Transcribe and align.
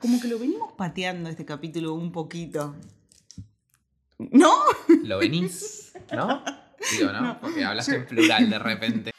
Como 0.00 0.18
que 0.18 0.28
lo 0.28 0.38
venimos 0.38 0.72
pateando 0.72 1.28
este 1.28 1.44
capítulo 1.44 1.92
un 1.92 2.10
poquito. 2.10 2.74
¿No? 4.18 4.50
¿Lo 5.04 5.18
venís? 5.18 5.92
¿No? 6.12 6.42
Digo, 6.90 7.12
¿no? 7.12 7.38
Porque 7.40 7.64
hablaste 7.64 7.96
en 7.96 8.06
plural 8.06 8.48
de 8.48 8.58
repente. 8.58 9.09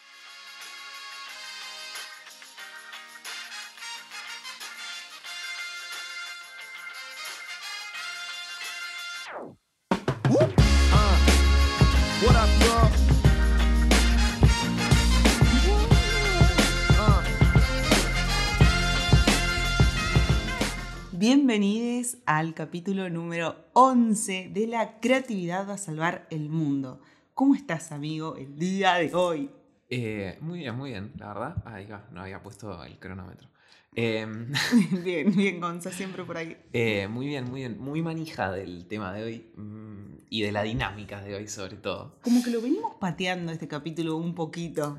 Al 22.38 22.54
capítulo 22.54 23.10
número 23.10 23.58
11 23.74 24.52
de 24.54 24.66
La 24.66 25.02
creatividad 25.02 25.68
va 25.68 25.74
a 25.74 25.78
salvar 25.78 26.28
el 26.30 26.48
mundo. 26.48 27.02
¿Cómo 27.34 27.56
estás, 27.56 27.92
amigo, 27.92 28.38
el 28.38 28.58
día 28.58 28.94
de 28.96 29.14
hoy? 29.14 29.50
Eh, 29.90 30.38
muy 30.40 30.60
bien, 30.60 30.78
muy 30.78 30.92
bien, 30.92 31.12
la 31.18 31.28
verdad. 31.28 31.62
Ahí 31.66 31.88
va, 31.88 32.08
no 32.12 32.22
había 32.22 32.42
puesto 32.42 32.86
el 32.86 32.98
cronómetro. 33.00 33.50
Eh, 33.96 34.26
bien, 35.04 35.36
bien, 35.36 35.60
Gonza, 35.60 35.92
siempre 35.92 36.24
por 36.24 36.38
ahí. 36.38 36.56
eh, 36.72 37.10
muy 37.10 37.28
bien, 37.28 37.50
muy 37.50 37.60
bien. 37.62 37.78
Muy 37.78 38.02
manija 38.02 38.50
del 38.50 38.88
tema 38.88 39.12
de 39.12 39.24
hoy 39.24 39.52
mm, 39.58 40.20
y 40.30 40.42
de 40.44 40.54
la 40.54 40.64
dinámica 40.64 41.22
de 41.22 41.36
hoy, 41.36 41.50
sobre 41.50 41.76
todo. 41.76 42.16
Como 42.22 42.42
que 42.42 42.52
lo 42.52 42.62
venimos 42.62 42.96
pateando 42.96 43.52
este 43.52 43.68
capítulo 43.68 44.16
un 44.16 44.36
poquito. 44.36 44.98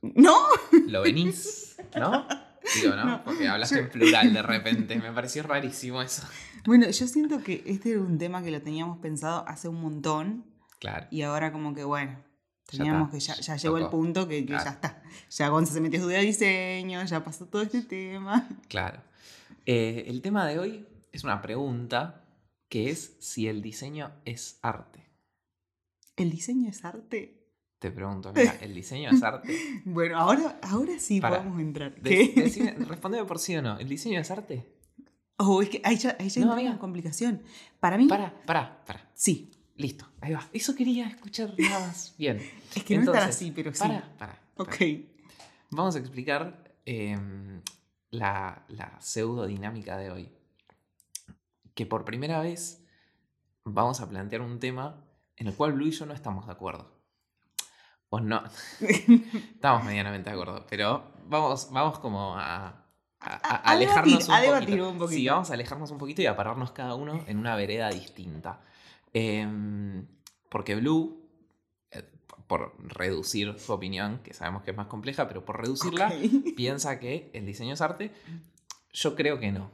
¿No? 0.00 0.36
¿Lo 0.86 1.02
venís? 1.02 1.76
¿No? 1.98 2.26
Digo, 2.80 2.94
¿no? 2.96 3.22
Porque 3.24 3.48
hablaste 3.48 3.78
en 3.80 3.88
plural 3.90 4.32
de 4.32 4.42
repente. 4.42 4.96
Me 4.96 5.12
pareció 5.12 5.42
rarísimo 5.42 6.02
eso. 6.02 6.22
Bueno, 6.64 6.88
yo 6.88 7.08
siento 7.08 7.42
que 7.42 7.64
este 7.66 7.90
era 7.90 8.00
un 8.00 8.18
tema 8.18 8.40
que 8.44 8.52
lo 8.52 8.62
teníamos 8.62 8.98
pensado 8.98 9.44
hace 9.48 9.66
un 9.66 9.80
montón 9.80 10.44
Claro. 10.78 11.08
y 11.10 11.22
ahora 11.22 11.50
como 11.50 11.74
que 11.74 11.82
bueno, 11.82 12.12
Ya 12.70 12.78
teníamos 12.78 13.12
está, 13.12 13.34
que 13.34 13.40
ya, 13.40 13.42
ya 13.42 13.56
ya 13.56 13.62
llegó 13.64 13.78
el 13.78 13.88
punto 13.88 14.28
que, 14.28 14.38
que 14.42 14.46
Claro. 14.46 14.64
ya 14.66 14.70
está. 14.70 15.02
Ya 15.30 15.48
Gonza 15.48 15.72
se 15.72 15.80
metió 15.80 15.98
a 15.98 16.02
estudiar 16.02 16.22
diseño, 16.22 17.02
ya 17.04 17.24
pasó 17.24 17.46
todo 17.46 17.62
este 17.62 17.82
tema. 17.82 18.48
Claro. 18.68 19.00
Eh, 19.66 20.04
el 20.06 20.22
tema 20.22 20.46
de 20.46 20.60
hoy 20.60 20.86
es 21.10 21.24
una 21.24 21.42
pregunta 21.42 22.24
que 22.68 22.90
es 22.90 23.16
si 23.18 23.48
el 23.48 23.60
diseño 23.60 24.12
es 24.24 24.60
arte. 24.62 25.10
¿El 26.14 26.30
diseño 26.30 26.68
es 26.70 26.84
arte? 26.84 27.41
Te 27.82 27.90
pregunto, 27.90 28.32
mira, 28.32 28.54
¿el 28.60 28.72
diseño 28.74 29.10
es 29.10 29.20
arte? 29.24 29.82
Bueno, 29.84 30.16
ahora, 30.16 30.56
ahora 30.62 31.00
sí 31.00 31.20
Pará. 31.20 31.38
podemos 31.38 31.60
entrar. 31.60 31.92
De- 32.00 32.10
¿Qué? 32.10 32.32
decime- 32.36 32.76
respondeme 32.86 33.24
por 33.24 33.40
sí 33.40 33.56
o 33.56 33.60
no. 33.62 33.76
¿El 33.76 33.88
diseño 33.88 34.20
es 34.20 34.30
arte? 34.30 34.72
Oh, 35.38 35.60
es 35.60 35.68
que 35.68 35.80
ahí 35.82 35.96
ya, 35.96 36.16
ahí 36.20 36.28
ya 36.28 36.44
No, 36.44 36.52
entra 36.56 36.70
una 36.70 36.78
complicación. 36.78 37.42
Para 37.80 37.98
mí, 37.98 38.06
Pará, 38.06 38.32
pará, 38.46 38.84
pará. 38.86 39.10
sí. 39.14 39.50
Listo, 39.74 40.06
ahí 40.20 40.32
va. 40.34 40.48
Eso 40.52 40.76
quería 40.76 41.08
escuchar 41.08 41.54
nada 41.58 41.80
más. 41.88 42.14
Bien. 42.18 42.36
Es 42.76 42.84
que 42.84 42.94
no 42.94 43.00
es 43.00 43.06
tan 43.06 43.14
Entonces, 43.16 43.24
así, 43.36 43.50
pero 43.50 43.72
sí. 43.74 43.80
Pará, 43.80 44.14
pará. 44.16 44.38
Ok. 44.58 44.76
Vamos 45.70 45.96
a 45.96 45.98
explicar 45.98 46.76
em, 46.84 47.60
la, 48.10 48.64
la 48.68 49.00
pseudodinámica 49.00 49.96
de 49.96 50.10
hoy. 50.12 50.28
Que 51.74 51.84
por 51.86 52.04
primera 52.04 52.40
vez 52.40 52.84
vamos 53.64 54.00
a 54.00 54.08
plantear 54.08 54.42
un 54.42 54.60
tema 54.60 55.02
en 55.36 55.48
el 55.48 55.54
cual 55.54 55.72
Blue 55.72 55.86
y 55.88 55.90
yo 55.90 56.06
no 56.06 56.12
estamos 56.14 56.46
de 56.46 56.52
acuerdo. 56.52 56.91
O 58.14 58.20
no. 58.20 58.42
estamos 59.54 59.84
medianamente 59.84 60.28
de 60.28 60.34
acuerdo, 60.34 60.66
pero 60.68 61.02
vamos, 61.28 61.68
vamos 61.72 61.98
como 61.98 62.36
a, 62.36 62.66
a- 62.66 62.74
a 63.20 63.34
A- 63.34 63.56
a 63.56 63.56
alejarnos 63.72 64.26
debatir, 64.28 64.50
un 64.50 64.58
poquito. 64.60 64.90
un 64.90 64.98
poquito. 64.98 65.18
Sí, 65.18 65.28
vamos 65.28 65.50
a 65.50 65.54
alejarnos 65.54 65.90
un 65.92 65.98
poquito 65.98 66.20
y 66.20 66.26
a 66.26 66.36
pararnos 66.36 66.72
cada 66.72 66.94
uno 66.94 67.24
en 67.26 67.38
una 67.38 67.56
vereda 67.56 67.88
distinta. 67.88 68.60
Em, 69.14 70.06
porque 70.50 70.74
Blue, 70.74 71.22
eh, 71.90 72.04
por 72.46 72.74
reducir 72.80 73.58
su 73.58 73.72
opinión, 73.72 74.18
que 74.22 74.34
sabemos 74.34 74.62
que 74.62 74.72
es 74.72 74.76
más 74.76 74.88
compleja, 74.88 75.26
pero 75.26 75.44
por 75.44 75.60
reducirla, 75.62 76.12
piensa 76.56 76.98
que 76.98 77.30
el 77.32 77.46
diseño 77.46 77.72
es 77.74 77.80
arte. 77.80 78.12
Yo 78.92 79.14
creo 79.16 79.38
que 79.40 79.52
no. 79.52 79.70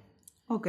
Ok, 0.50 0.66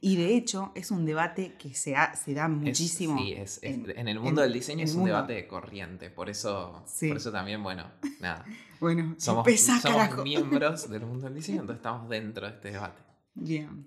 y 0.00 0.16
de 0.16 0.34
hecho 0.36 0.72
es 0.74 0.90
un 0.90 1.06
debate 1.06 1.54
que 1.56 1.72
se, 1.72 1.94
ha- 1.94 2.14
se 2.16 2.34
da 2.34 2.46
Es- 2.46 2.50
muchísimo. 2.50 3.16
sí, 3.18 3.32
es, 3.32 3.58
es- 3.62 3.62
en- 3.62 3.90
en, 3.98 4.08
el 4.08 4.18
mundo 4.18 4.42
en- 4.42 4.46
del 4.48 4.52
diseño 4.52 4.82
es 4.84 4.90
un 4.92 5.00
mundo. 5.02 5.14
debate 5.14 5.46
corriente. 5.46 6.10
Por 6.10 6.28
eso, 6.28 6.82
Sí. 6.86 7.08
por 7.08 7.16
eso 7.18 7.30
también, 7.30 7.62
bueno, 7.62 7.90
nada. 8.20 8.44
Bueno, 8.80 9.14
Somos, 9.18 9.46
somos 9.82 10.24
miembros 10.24 10.88
del 10.88 11.04
mundo 11.04 11.26
del 11.26 11.34
diseño, 11.34 11.60
entonces 11.60 11.80
estamos 11.84 12.08
dentro 12.08 12.46
de 12.48 12.54
este 12.54 12.70
debate. 12.72 13.02
Bien. 13.34 13.86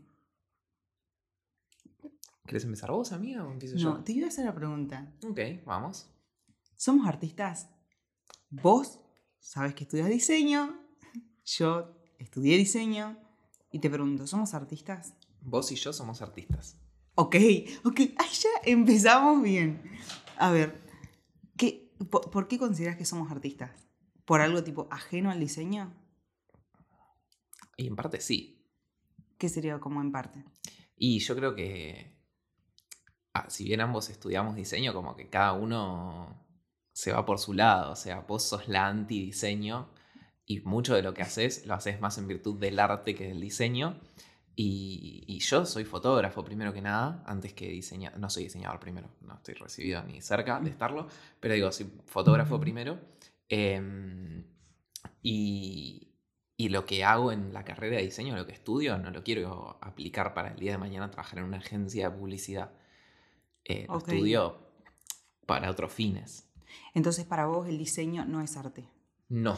¿Querés 2.46 2.64
empezar 2.66 2.92
vos, 2.92 3.12
amiga, 3.12 3.44
o 3.46 3.52
empiezo 3.52 3.76
No, 3.76 3.98
yo? 3.98 4.04
te 4.04 4.12
iba 4.12 4.28
a 4.28 4.30
hacer 4.30 4.46
la 4.46 4.54
pregunta. 4.54 5.12
Ok, 5.28 5.40
vamos. 5.66 6.08
¿Somos 6.76 7.08
artistas? 7.08 7.70
Vos 8.50 9.00
sabes 9.40 9.74
que 9.74 9.84
estudias 9.86 10.10
diseño, 10.10 10.78
yo 11.46 11.96
estudié 12.20 12.58
diseño 12.58 13.18
y 13.72 13.80
te 13.80 13.90
pregunto, 13.90 14.28
¿somos 14.28 14.54
artistas? 14.54 15.16
Vos 15.46 15.72
y 15.72 15.76
yo 15.76 15.94
somos 15.94 16.22
artistas. 16.22 16.78
Ok, 17.16 17.36
ok, 17.84 18.00
ahí 18.00 18.30
ya 18.32 18.50
empezamos 18.66 19.44
bien. 19.44 19.82
A 20.38 20.52
ver, 20.52 20.82
¿qué, 21.58 21.94
por, 22.10 22.30
por 22.32 22.48
qué 22.48 22.58
consideras 22.58 22.98
que 22.98 23.06
somos 23.06 23.32
artistas? 23.32 23.72
¿Por 24.26 24.42
algo 24.42 24.64
tipo 24.64 24.88
ajeno 24.90 25.30
al 25.30 25.40
diseño? 25.40 25.94
Y 27.78 27.88
en 27.88 27.96
parte 27.96 28.22
sí. 28.22 28.66
¿Qué 29.38 29.50
sería 29.50 29.80
como 29.80 30.02
en 30.02 30.12
parte? 30.12 30.44
Y 30.96 31.20
yo 31.20 31.36
creo 31.36 31.54
que, 31.56 32.16
ah, 33.34 33.50
si 33.50 33.66
bien 33.66 33.82
ambos 33.82 34.10
estudiamos 34.10 34.56
diseño, 34.56 34.94
como 34.94 35.16
que 35.16 35.30
cada 35.30 35.54
uno 35.54 36.44
se 36.94 37.12
va 37.12 37.26
por 37.26 37.40
su 37.40 37.54
lado. 37.54 37.92
O 37.92 37.96
sea, 37.96 38.22
vos 38.22 38.44
sos 38.44 38.68
la 38.68 38.88
anti-diseño 38.88 39.90
y 40.46 40.62
mucho 40.62 40.96
de 40.96 41.02
lo 41.02 41.14
que 41.14 41.24
haces 41.24 41.66
lo 41.66 41.74
haces 41.74 42.00
más 42.00 42.18
en 42.18 42.28
virtud 42.28 42.60
del 42.60 42.80
arte 42.80 43.16
que 43.16 43.28
del 43.28 43.42
diseño. 43.42 44.00
Y, 44.56 45.24
y 45.28 45.40
yo 45.40 45.66
soy 45.66 45.84
fotógrafo 45.84 46.44
primero 46.44 46.74
que 46.74 46.82
nada, 46.82 47.24
antes 47.26 47.54
que 47.54 47.70
diseñador. 47.70 48.20
No 48.20 48.30
soy 48.30 48.44
diseñador 48.44 48.80
primero, 48.80 49.10
no 49.22 49.36
estoy 49.36 49.56
recibido 49.56 50.04
ni 50.04 50.22
cerca 50.22 50.60
de 50.60 50.70
estarlo, 50.70 51.08
pero 51.40 51.56
digo, 51.56 51.72
soy 51.72 51.92
fotógrafo 52.06 52.60
primero. 52.60 53.00
Em, 53.50 54.46
y, 55.22 56.14
y 56.56 56.70
lo 56.70 56.86
que 56.86 57.04
hago 57.04 57.32
en 57.32 57.52
la 57.52 57.66
carrera 57.66 57.98
de 57.98 58.04
diseño, 58.04 58.36
lo 58.36 58.46
que 58.46 58.54
estudio, 58.54 58.98
no 58.98 59.12
lo 59.12 59.24
quiero 59.24 59.78
aplicar 59.82 60.34
para 60.34 60.52
el 60.52 60.60
día 60.60 60.72
de 60.72 60.78
mañana 60.78 61.10
trabajar 61.10 61.40
en 61.40 61.46
una 61.46 61.58
agencia 61.58 62.10
de 62.10 62.16
publicidad. 62.16 62.72
Eh, 63.66 63.86
lo 63.88 63.98
estudio 63.98 64.60
para 65.46 65.70
otros 65.70 65.92
fines. 65.92 66.50
Entonces 66.94 67.26
para 67.26 67.48
vos 67.48 67.68
el 67.68 67.78
diseño 67.78 68.26
no 68.26 68.42
es 68.42 68.56
arte. 68.56 68.88
No. 69.30 69.58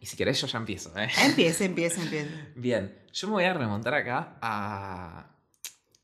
Y 0.00 0.06
si 0.06 0.16
querés, 0.16 0.40
yo 0.40 0.46
ya 0.46 0.58
empiezo. 0.58 0.92
¿eh? 0.98 1.08
Empieza, 1.24 1.64
empieza, 1.64 2.02
empieza. 2.02 2.30
Bien, 2.54 2.96
yo 3.12 3.28
me 3.28 3.32
voy 3.34 3.44
a 3.44 3.54
remontar 3.54 3.94
acá 3.94 4.38
a... 4.40 5.32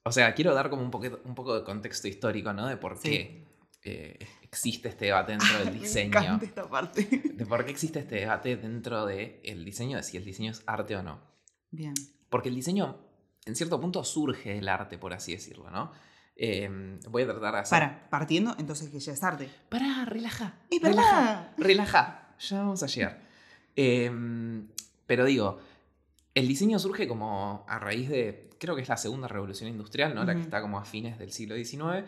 O 0.05 0.11
sea, 0.11 0.35
quiero 0.35 0.53
dar 0.55 0.69
como 0.71 0.83
un, 0.83 0.91
poquito, 0.91 1.21
un 1.25 1.35
poco 1.35 1.55
de 1.55 1.65
contexto 1.65 2.09
histórico, 2.09 2.53
¿no? 2.53 2.67
De 2.67 2.77
por 2.77 2.99
Sí. 2.99 3.09
qué 3.11 3.49
eh, 3.85 4.19
existe 4.43 4.89
este 4.89 5.07
debate 5.07 5.33
dentro 5.33 5.59
del 5.59 5.67
Me 5.75 5.81
diseño. 5.81 6.07
encanta 6.09 6.45
esta 6.45 6.69
parte. 6.69 7.05
De 7.35 7.47
por 7.47 7.65
qué 7.65 7.71
existe 7.71 8.01
este 8.01 8.17
debate 8.17 8.57
dentro 8.57 9.07
del 9.07 9.65
diseño, 9.65 9.97
de 9.97 10.03
si 10.03 10.17
el 10.17 10.25
diseño 10.25 10.51
es 10.53 10.63
arte 10.67 10.97
o 10.97 11.03
no. 11.03 11.21
Bien. 11.71 11.95
Porque 12.29 12.49
el 12.49 12.55
diseño, 12.55 12.99
en 13.45 13.55
cierto 13.57 13.81
punto, 13.81 14.03
surge 14.05 14.55
del 14.55 14.69
arte, 14.69 14.99
por 14.99 15.13
así 15.13 15.33
decirlo, 15.33 15.71
¿no? 15.71 15.93
Eh, 16.37 16.99
voy 17.11 17.23
a 17.23 17.27
tratar 17.27 17.55
de 17.55 17.61
hacer... 17.61 17.79
Para, 17.79 18.09
partiendo 18.11 18.55
entonces 18.59 18.89
que 18.89 18.99
ya 19.01 19.13
es 19.13 19.23
arte. 19.23 19.49
Pará, 19.69 20.05
relaja. 20.05 20.55
Es 20.71 20.81
relaja, 20.83 21.21
verdad. 21.21 21.53
relaja. 21.59 22.35
Ya 22.41 22.59
vamos 22.59 22.83
a 22.83 22.87
llegar. 22.87 23.23
Eh, 23.77 24.11
pero 25.07 25.25
digo, 25.25 25.59
el 26.35 26.49
diseño 26.49 26.79
surge 26.79 27.07
como 27.07 27.65
a 27.69 27.79
raíz 27.79 28.09
de, 28.09 28.51
creo 28.59 28.75
que 28.75 28.83
es 28.83 28.89
la 28.89 28.97
segunda 28.97 29.29
revolución 29.29 29.69
industrial, 29.69 30.15
¿no? 30.15 30.25
La 30.25 30.35
que 30.35 30.41
está 30.41 30.61
como 30.61 30.79
a 30.79 30.85
fines 30.85 31.19
del 31.19 31.33
siglo 31.33 31.55
XIX, 31.57 32.07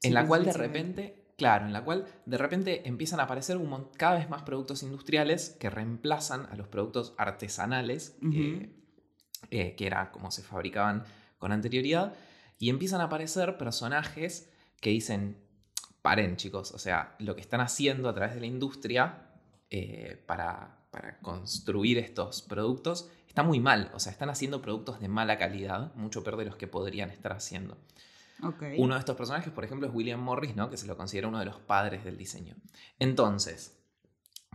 Sí, 0.00 0.08
en 0.08 0.14
la 0.14 0.26
cual 0.26 0.46
de 0.46 0.54
repente, 0.54 1.26
claro, 1.36 1.66
en 1.66 1.74
la 1.74 1.84
cual 1.84 2.06
de 2.24 2.38
repente 2.38 2.88
empiezan 2.88 3.20
a 3.20 3.24
aparecer 3.24 3.58
un 3.58 3.88
cada 3.98 4.16
vez 4.16 4.30
más 4.30 4.42
productos 4.42 4.82
industriales 4.82 5.56
que 5.60 5.68
reemplazan 5.68 6.46
a 6.50 6.56
los 6.56 6.68
productos 6.68 7.12
artesanales, 7.18 8.16
eh, 8.32 8.70
eh, 9.50 9.74
que 9.76 9.86
era 9.86 10.10
como 10.10 10.30
se 10.30 10.42
fabricaban 10.42 11.04
con 11.38 11.52
anterioridad, 11.52 12.14
y 12.58 12.70
empiezan 12.70 13.02
a 13.02 13.04
aparecer 13.04 13.58
personajes 13.58 14.50
que 14.80 14.88
dicen, 14.88 15.36
paren 16.00 16.36
chicos, 16.36 16.72
o 16.72 16.78
sea, 16.78 17.14
lo 17.18 17.34
que 17.34 17.42
están 17.42 17.60
haciendo 17.60 18.08
a 18.08 18.14
través 18.14 18.34
de 18.34 18.40
la 18.40 18.46
industria 18.46 19.28
eh, 19.68 20.22
para, 20.26 20.78
para 20.90 21.18
construir 21.18 21.98
estos 21.98 22.42
productos 22.42 23.08
está 23.28 23.42
muy 23.42 23.60
mal, 23.60 23.90
o 23.94 24.00
sea, 24.00 24.10
están 24.10 24.28
haciendo 24.30 24.60
productos 24.60 25.00
de 25.00 25.08
mala 25.08 25.38
calidad, 25.38 25.94
mucho 25.94 26.24
peor 26.24 26.36
de 26.36 26.46
los 26.46 26.56
que 26.56 26.66
podrían 26.66 27.10
estar 27.10 27.32
haciendo. 27.32 27.78
Uno 28.78 28.94
de 28.94 29.00
estos 29.00 29.16
personajes, 29.16 29.52
por 29.52 29.64
ejemplo, 29.64 29.86
es 29.86 29.94
William 29.94 30.20
Morris, 30.20 30.56
¿no? 30.56 30.70
que 30.70 30.78
se 30.78 30.86
lo 30.86 30.96
considera 30.96 31.28
uno 31.28 31.38
de 31.38 31.44
los 31.44 31.56
padres 31.60 32.04
del 32.04 32.16
diseño. 32.16 32.56
Entonces, 32.98 33.76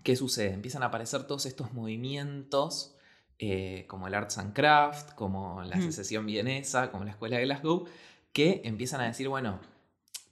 ¿qué 0.03 0.15
sucede? 0.15 0.53
Empiezan 0.53 0.81
a 0.83 0.87
aparecer 0.87 1.25
todos 1.25 1.45
estos 1.45 1.71
movimientos 1.73 2.95
eh, 3.37 3.85
como 3.87 4.07
el 4.07 4.15
Arts 4.15 4.37
and 4.39 4.53
Craft, 4.53 5.13
como 5.13 5.61
la 5.63 5.75
Mm. 5.75 5.79
Asociación 5.79 6.25
Vienesa, 6.25 6.89
como 6.91 7.03
la 7.03 7.11
Escuela 7.11 7.37
de 7.37 7.43
Glasgow, 7.43 7.85
que 8.33 8.61
empiezan 8.65 9.01
a 9.01 9.05
decir, 9.05 9.27
bueno, 9.27 9.59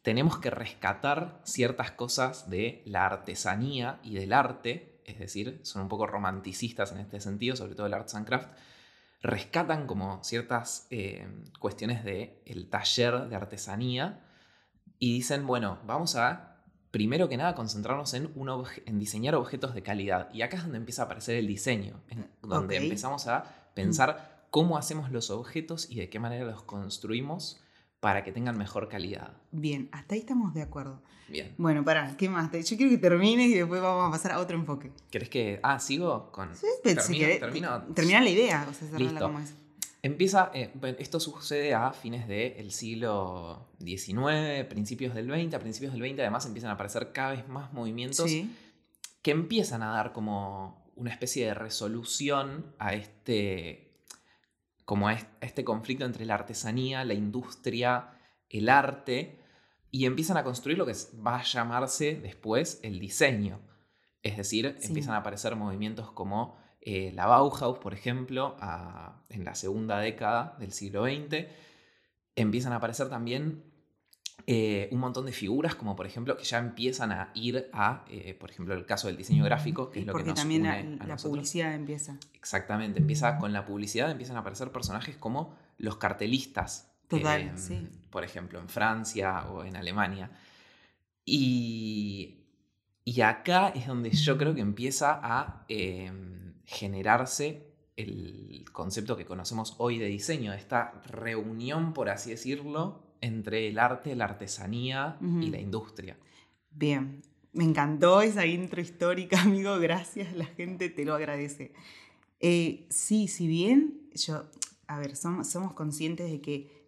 tenemos 0.01 0.37
que 0.39 0.49
rescatar 0.49 1.39
ciertas 1.43 1.91
cosas 1.91 2.49
de 2.49 2.81
la 2.85 3.05
artesanía 3.05 3.99
y 4.03 4.15
del 4.15 4.33
arte, 4.33 4.92
es 5.05 5.19
decir, 5.19 5.59
son 5.63 5.81
un 5.83 5.87
poco 5.89 6.07
romanticistas 6.07 6.91
en 6.91 6.99
este 6.99 7.19
sentido, 7.19 7.55
sobre 7.55 7.75
todo 7.75 7.87
el 7.87 7.93
Arts 7.93 8.15
and 8.15 8.25
Craft, 8.27 8.49
rescatan 9.21 9.87
como 9.87 10.23
ciertas 10.23 10.87
eh, 10.89 11.27
cuestiones 11.59 12.03
del 12.03 12.33
el 12.45 12.69
taller 12.69 13.27
de 13.29 13.35
artesanía 13.35 14.19
y 14.99 15.13
dicen, 15.13 15.47
bueno, 15.47 15.79
vamos 15.85 16.15
a, 16.15 16.57
primero 16.91 17.29
que 17.29 17.37
nada, 17.37 17.55
concentrarnos 17.55 18.13
en, 18.13 18.31
un 18.35 18.49
obje- 18.49 18.83
en 18.85 18.99
diseñar 18.99 19.35
objetos 19.35 19.73
de 19.73 19.81
calidad. 19.81 20.29
Y 20.33 20.41
acá 20.41 20.57
es 20.57 20.63
donde 20.63 20.77
empieza 20.77 21.03
a 21.03 21.05
aparecer 21.05 21.35
el 21.37 21.47
diseño, 21.47 22.01
en- 22.09 22.29
donde 22.41 22.75
empezamos 22.85 23.27
a 23.27 23.45
pensar 23.73 24.45
cómo 24.49 24.77
hacemos 24.77 25.09
los 25.11 25.29
objetos 25.29 25.89
y 25.89 25.95
de 25.95 26.09
qué 26.09 26.19
manera 26.19 26.45
los 26.45 26.63
construimos 26.63 27.62
para 28.03 28.21
que 28.21 28.33
tengan 28.33 28.57
mejor 28.57 28.89
calidad. 28.89 29.31
Bien, 29.53 29.87
hasta 29.93 30.13
ahí 30.15 30.19
estamos 30.19 30.53
de 30.53 30.61
acuerdo. 30.61 31.01
Bien. 31.29 31.55
Bueno, 31.57 31.85
pará, 31.85 32.17
¿qué 32.17 32.27
más? 32.27 32.51
Yo 32.51 32.75
quiero 32.75 32.89
que 32.91 32.97
termines 32.97 33.47
y 33.47 33.53
después 33.53 33.81
vamos 33.81 34.09
a 34.09 34.11
pasar 34.11 34.33
a 34.33 34.39
otro 34.39 34.57
enfoque. 34.57 34.91
¿Querés 35.09 35.29
que... 35.29 35.61
Ah, 35.63 35.79
sigo 35.79 36.29
con... 36.33 36.53
Sí, 36.53 36.67
si 36.75 36.81
termino, 36.95 37.19
querés, 37.25 37.39
termino- 37.39 37.81
termina 37.95 38.19
la 38.21 38.29
idea, 38.29 38.67
o 38.69 38.73
sea, 38.73 38.89
cerrarla 38.89 39.21
como 39.21 39.39
es. 39.39 39.55
Empieza, 40.01 40.51
eh, 40.53 40.69
esto 40.99 41.21
sucede 41.21 41.73
a 41.73 41.93
fines 41.93 42.27
del 42.27 42.73
siglo 42.73 43.69
XIX, 43.79 44.65
principios 44.69 45.15
del 45.15 45.27
XX. 45.29 45.53
A 45.53 45.59
principios 45.59 45.93
del 45.93 46.01
XX 46.01 46.19
además 46.19 46.45
empiezan 46.45 46.71
a 46.71 46.73
aparecer 46.73 47.13
cada 47.13 47.31
vez 47.31 47.47
más 47.47 47.71
movimientos 47.71 48.29
Sí, 48.29 48.53
que 49.21 49.31
empiezan 49.31 49.81
a 49.81 49.93
dar 49.93 50.11
como 50.11 50.91
una 50.97 51.09
especie 51.09 51.45
de 51.45 51.53
resolución 51.53 52.65
a 52.79 52.93
este, 52.95 53.92
como 54.85 55.07
a 55.07 55.13
este 55.41 55.63
conflicto 55.63 56.05
entre 56.05 56.25
la 56.25 56.35
artesanía, 56.35 57.05
la 57.05 57.13
industria, 57.13 58.09
el 58.49 58.69
arte, 58.69 59.39
y 59.91 60.05
empiezan 60.05 60.37
a 60.37 60.43
construir 60.43 60.77
lo 60.77 60.85
que 60.85 60.93
va 61.25 61.37
a 61.39 61.43
llamarse 61.43 62.15
después 62.15 62.79
el 62.83 62.99
diseño. 62.99 63.59
Es 64.23 64.37
decir, 64.37 64.75
Sí. 64.79 64.87
empiezan 64.87 65.13
a 65.13 65.17
aparecer 65.17 65.55
movimientos 65.55 66.11
como 66.11 66.57
eh, 66.85 67.13
la 67.13 67.27
Bauhaus, 67.27 67.79
por 67.79 67.93
ejemplo, 67.93 68.57
a- 68.59 69.21
en 69.29 69.45
la 69.45 69.55
segunda 69.55 69.99
década 69.99 70.57
del 70.59 70.73
siglo 70.73 71.05
XX. 71.05 71.47
Empiezan 72.35 72.73
a 72.73 72.77
aparecer 72.77 73.07
también 73.09 73.63
eh, 74.45 74.89
un 74.91 74.99
montón 74.99 75.25
de 75.25 75.31
figuras, 75.31 75.75
como 75.75 75.95
por 75.95 76.05
ejemplo, 76.05 76.35
que 76.35 76.43
ya 76.43 76.57
empiezan 76.57 77.11
a 77.11 77.31
ir 77.33 77.69
a, 77.71 78.03
eh, 78.09 78.33
por 78.33 78.49
ejemplo, 78.49 78.73
el 78.73 78.85
caso 78.85 79.07
del 79.07 79.15
diseño 79.15 79.43
gráfico, 79.45 79.89
que 79.89 80.01
es 80.01 80.05
lo 80.05 80.13
que 80.13 80.23
nos 80.23 80.33
también 80.35 80.61
une 80.63 80.69
la, 80.69 80.77
a 80.79 80.83
la 80.83 81.13
nosotros. 81.13 81.23
publicidad 81.23 81.73
empieza. 81.73 82.17
Exactamente, 82.33 82.99
empieza 82.99 83.37
con 83.37 83.53
la 83.53 83.65
publicidad, 83.65 84.11
empiezan 84.11 84.35
a 84.35 84.39
aparecer 84.39 84.71
personajes 84.71 85.15
como 85.15 85.55
los 85.77 85.97
cartelistas. 85.97 86.91
Total, 87.07 87.41
em, 87.41 87.57
sí. 87.57 87.87
Por 88.09 88.23
ejemplo, 88.23 88.59
en 88.59 88.67
Francia 88.69 89.45
o 89.49 89.63
en 89.63 89.75
Alemania. 89.77 90.29
Y, 91.25 92.43
y 93.05 93.21
acá 93.21 93.69
es 93.69 93.87
donde 93.87 94.11
yo 94.11 94.37
creo 94.37 94.53
que 94.53 94.61
empieza 94.61 95.19
a 95.23 95.65
em, 95.69 96.53
generarse 96.65 97.71
el 97.95 98.65
concepto 98.71 99.15
que 99.15 99.25
conocemos 99.25 99.75
hoy 99.77 99.99
de 99.99 100.07
diseño, 100.07 100.51
esta 100.53 101.01
reunión, 101.05 101.93
por 101.93 102.09
así 102.09 102.31
decirlo, 102.31 103.12
entre 103.23 103.69
el 103.69 103.79
arte, 103.79 104.15
la 104.15 104.25
artesanía 104.25 105.17
y 105.21 105.49
la 105.49 105.59
industria. 105.59 106.17
Bien, 106.71 107.21
me 107.53 107.63
encantó 107.63 108.21
esa 108.21 108.45
intro 108.45 108.81
histórica, 108.81 109.41
amigo. 109.43 109.79
Gracias, 109.79 110.35
la 110.35 110.45
gente 110.45 110.89
te 110.89 111.05
lo 111.05 111.15
agradece. 111.15 111.71
Eh, 112.41 112.85
sí, 112.89 113.29
si 113.29 113.47
bien 113.47 114.09
yo, 114.13 114.43
a 114.87 114.99
ver, 114.99 115.15
somos, 115.15 115.47
somos 115.47 115.71
conscientes 115.71 116.29
de 116.29 116.41
que 116.41 116.83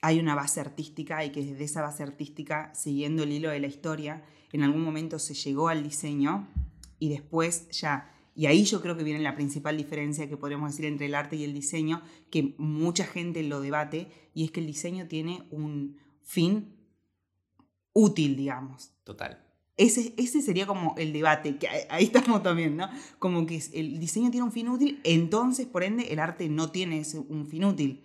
hay 0.00 0.18
una 0.18 0.34
base 0.34 0.60
artística 0.60 1.22
y 1.24 1.30
que 1.30 1.44
desde 1.44 1.64
esa 1.64 1.82
base 1.82 2.02
artística, 2.02 2.74
siguiendo 2.74 3.22
el 3.22 3.32
hilo 3.32 3.50
de 3.50 3.60
la 3.60 3.66
historia, 3.66 4.24
en 4.52 4.62
algún 4.62 4.82
momento 4.82 5.18
se 5.18 5.34
llegó 5.34 5.68
al 5.68 5.82
diseño 5.82 6.48
y 6.98 7.10
después 7.10 7.68
ya, 7.70 8.13
y 8.34 8.46
ahí 8.46 8.64
yo 8.64 8.80
creo 8.80 8.96
que 8.96 9.04
viene 9.04 9.20
la 9.20 9.34
principal 9.34 9.76
diferencia 9.76 10.28
que 10.28 10.36
podríamos 10.36 10.70
decir 10.72 10.86
entre 10.86 11.06
el 11.06 11.14
arte 11.14 11.36
y 11.36 11.44
el 11.44 11.54
diseño, 11.54 12.02
que 12.30 12.54
mucha 12.58 13.04
gente 13.04 13.42
lo 13.42 13.60
debate, 13.60 14.08
y 14.34 14.44
es 14.44 14.50
que 14.50 14.60
el 14.60 14.66
diseño 14.66 15.06
tiene 15.06 15.46
un 15.50 15.96
fin 16.22 16.74
útil, 17.92 18.36
digamos. 18.36 18.92
Total. 19.04 19.40
Ese, 19.76 20.14
ese 20.16 20.40
sería 20.40 20.66
como 20.66 20.94
el 20.98 21.12
debate, 21.12 21.56
que 21.56 21.68
ahí- 21.90 22.04
estamos 22.04 22.42
también, 22.42 22.76
¿no? 22.76 22.88
Como 23.18 23.44
que 23.46 23.60
el 23.72 23.98
diseño 23.98 24.30
tiene 24.30 24.44
un 24.44 24.52
fin 24.52 24.68
útil, 24.68 25.00
entonces, 25.04 25.66
por 25.66 25.82
ende, 25.82 26.12
el 26.12 26.18
arte 26.20 26.48
no 26.48 26.70
tiene 26.70 27.00
ese- 27.00 27.18
un 27.18 27.46
fin 27.46 27.64
útil. 27.64 28.04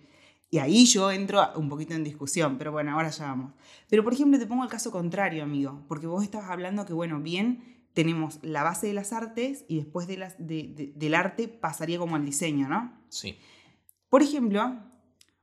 Y 0.52 0.58
ahí 0.58 0.84
yo 0.86 1.12
entro 1.12 1.40
un 1.56 1.68
poquito 1.68 1.94
en 1.94 2.02
discusión, 2.02 2.58
pero 2.58 2.72
bueno, 2.72 2.92
ahora 2.92 3.10
ya 3.10 3.26
vamos. 3.26 3.52
Pero, 3.88 4.02
por 4.02 4.12
ejemplo, 4.12 4.36
te 4.38 4.46
pongo 4.46 4.64
el 4.64 4.68
caso 4.70 4.90
contrario, 4.90 5.44
amigo, 5.44 5.84
porque 5.86 6.08
vos 6.08 6.24
estabas 6.24 6.50
hablando 6.50 6.84
que, 6.84 6.92
bueno, 6.92 7.20
bien, 7.20 7.79
tenemos 7.94 8.38
la 8.42 8.62
base 8.62 8.86
de 8.86 8.92
las 8.94 9.12
artes 9.12 9.64
y 9.68 9.76
después 9.76 10.06
de 10.06 10.16
las, 10.16 10.36
de- 10.38 10.72
de- 10.74 10.92
del 10.94 11.14
arte 11.14 11.48
pasaría 11.48 11.98
como 11.98 12.16
al 12.16 12.24
diseño, 12.24 12.68
¿no? 12.68 12.92
Sí. 13.08 13.36
Por 14.08 14.22
ejemplo, 14.22 14.78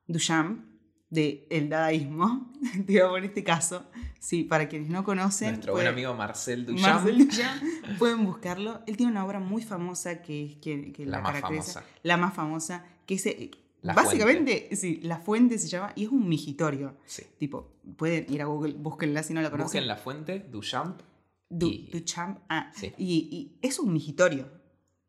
Duchamp, 0.08 0.66
de 1.10 1.48
el 1.50 1.70
dadaísmo, 1.70 2.52
a 3.04 3.08
poner 3.10 3.26
este 3.26 3.44
caso, 3.44 3.86
sí, 4.20 4.44
para 4.44 4.68
quienes 4.68 4.90
no 4.90 5.04
conocen. 5.04 5.52
Nuestro 5.52 5.74
buen 5.74 5.88
amigo 5.88 6.14
Marcel 6.14 6.66
Duchamp. 6.66 6.82
Marcel 7.06 7.18
Duchamp, 7.18 7.64
pueden 7.98 8.26
buscarlo. 8.26 8.82
Él 8.88 8.98
tiene 8.98 9.12
una 9.14 9.26
obra 9.26 9.40
muy 9.40 9.62
famosa 9.62 10.22
que, 10.22 10.58
que, 10.62 10.92
que 10.92 11.06
La 11.06 11.18
la, 11.18 11.24
más 11.24 11.40
famosa. 11.40 11.84
La 12.04 12.18
más 12.18 12.34
famosa, 12.34 12.86
que 13.06 13.16
es... 13.16 13.26
eh, 13.26 13.52
La 13.82 13.94
básicamente, 13.94 14.70
sí, 14.76 15.00
La 15.04 15.18
Fuente 15.20 15.58
se 15.60 15.68
llama, 15.70 15.94
y 15.96 16.04
es 16.06 16.10
un 16.10 16.28
migitorio. 16.28 16.98
Sí. 17.06 17.24
Tipo, 17.38 17.74
pueden 17.98 18.26
ir 18.34 18.42
a 18.42 18.46
Google, 18.46 18.74
búsquenla 18.74 19.24
si 19.24 19.34
no 19.34 19.42
la 19.42 19.50
conocen. 19.50 19.66
Busquen 19.66 19.88
la 19.88 19.96
fuente, 19.96 20.40
Duchamp. 20.40 21.02
Du- 21.50 21.68
y- 21.70 21.90
Duchamp, 21.92 22.40
ah, 22.50 22.72
Sí. 22.76 22.94
y, 22.98 23.14
y 23.32 23.60
es 23.62 23.80
un 23.80 23.94
migitorio. 23.94 24.50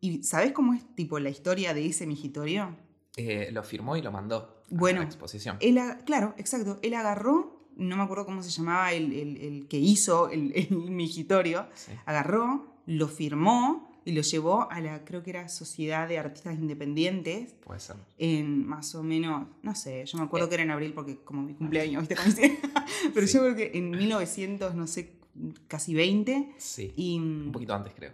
¿Y 0.00 0.22
sabes 0.22 0.52
cómo 0.52 0.74
es 0.74 0.94
tipo 0.94 1.18
la 1.18 1.28
historia 1.30 1.74
de 1.74 1.86
ese 1.86 2.06
migitorio? 2.06 2.76
eh, 3.16 3.50
lo 3.50 3.64
firmó 3.64 3.96
y 3.96 4.02
lo 4.02 4.12
mandó 4.12 4.62
Bueno, 4.70 5.00
a 5.00 5.02
la 5.02 5.08
exposición. 5.08 5.56
Él, 5.60 5.80
claro, 6.06 6.34
exacto. 6.38 6.78
Él 6.82 6.94
agarró, 6.94 7.68
no 7.76 7.96
me 7.96 8.02
acuerdo 8.04 8.24
cómo 8.26 8.44
se 8.44 8.50
llamaba 8.50 8.92
el, 8.92 9.12
el- 9.12 9.36
el 9.38 9.66
que 9.68 9.78
hizo 9.78 10.28
el, 10.30 10.52
el 10.54 10.70
migitorio, 10.92 11.66
Sí. 11.74 11.90
agarró, 12.06 12.76
lo 12.86 13.08
firmó 13.08 13.90
y 14.04 14.12
lo 14.12 14.22
llevó 14.22 14.70
a 14.70 14.80
la, 14.80 15.04
creo 15.04 15.24
que 15.24 15.30
era 15.30 15.48
Sociedad 15.48 16.06
de 16.08 16.18
Artistas 16.18 16.54
Independientes, 16.54 17.54
Puede 17.64 17.80
ser. 17.80 17.96
en 18.18 18.64
más 18.66 18.94
o 18.94 19.02
menos, 19.02 19.48
no 19.62 19.74
sé, 19.74 20.04
yo 20.06 20.16
me 20.18 20.24
acuerdo 20.24 20.46
Eh. 20.46 20.48
que 20.50 20.54
era 20.54 20.62
en 20.62 20.70
abril 20.70 20.92
porque 20.94 21.16
como 21.24 21.42
mi 21.42 21.54
cumpleaños, 21.54 22.06
¿viste? 22.06 22.16
Pero 23.14 23.26
Sí. 23.26 23.32
yo 23.34 23.40
creo 23.40 23.56
que 23.56 23.72
en 23.76 23.90
1900, 23.90 24.76
no 24.76 24.86
sé, 24.86 25.17
casi 25.66 25.94
20, 25.94 26.54
Sí. 26.58 26.92
y 26.96 27.18
Un 27.18 27.50
poquito 27.52 27.74
antes, 27.74 27.92
creo. 27.94 28.12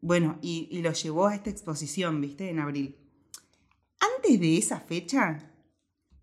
bueno, 0.00 0.38
y, 0.42 0.68
y 0.70 0.82
lo 0.82 0.92
llevó 0.92 1.26
a 1.26 1.34
esta 1.34 1.50
exposición, 1.50 2.20
¿viste? 2.20 2.48
En 2.50 2.58
abril. 2.60 2.96
Antes 4.16 4.40
de 4.40 4.56
esa 4.58 4.80
fecha, 4.80 5.50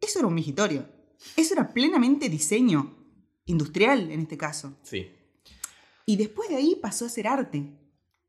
eso 0.01 0.19
era 0.19 0.27
un 0.27 0.33
migitorio. 0.33 0.85
Eso 1.35 1.53
era 1.53 1.69
plenamente 1.73 2.29
diseño, 2.29 2.95
industrial 3.45 4.11
en 4.11 4.21
este 4.21 4.37
caso. 4.37 4.77
Sí. 4.83 5.11
Y 6.05 6.15
después 6.15 6.49
de 6.49 6.55
ahí 6.55 6.75
pasó 6.81 7.05
a 7.05 7.09
ser 7.09 7.27
arte. 7.27 7.63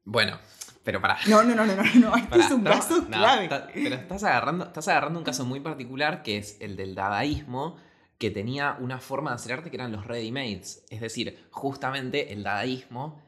Bueno, 0.05 0.39
pero 0.85 1.01
pará. 1.01 1.19
No, 1.29 1.43
no, 1.43 1.55
no, 1.55 1.67
no, 1.67 1.77
no, 1.77 1.83
no. 1.95 2.17
Este 2.17 2.29
Pará, 2.29 2.45
es 2.47 2.51
un 2.51 2.63
caso 2.65 3.03
no, 3.03 3.07
clave. 3.09 3.49
pero 3.75 3.95
estás 3.97 4.25
agarrando, 4.25 4.65
estás 4.67 4.89
agarrando 4.89 5.19
un 5.19 5.25
caso 5.25 5.45
muy 5.45 5.61
particular 5.61 6.23
que 6.23 6.39
es 6.39 6.57
el 6.61 6.77
del 6.77 6.95
dadaísmo, 6.95 7.77
que 8.19 8.31
tenía 8.31 8.77
una 8.81 8.99
forma 8.99 9.31
de 9.31 9.37
hacer 9.37 9.53
arte 9.53 9.71
que 9.71 9.77
eran 9.77 9.93
los 9.93 10.07
ready-mades. 10.07 10.85
Es 10.91 11.01
decir, 11.01 11.47
justamente 11.51 12.33
el 12.33 12.43
dadaísmo, 12.43 13.23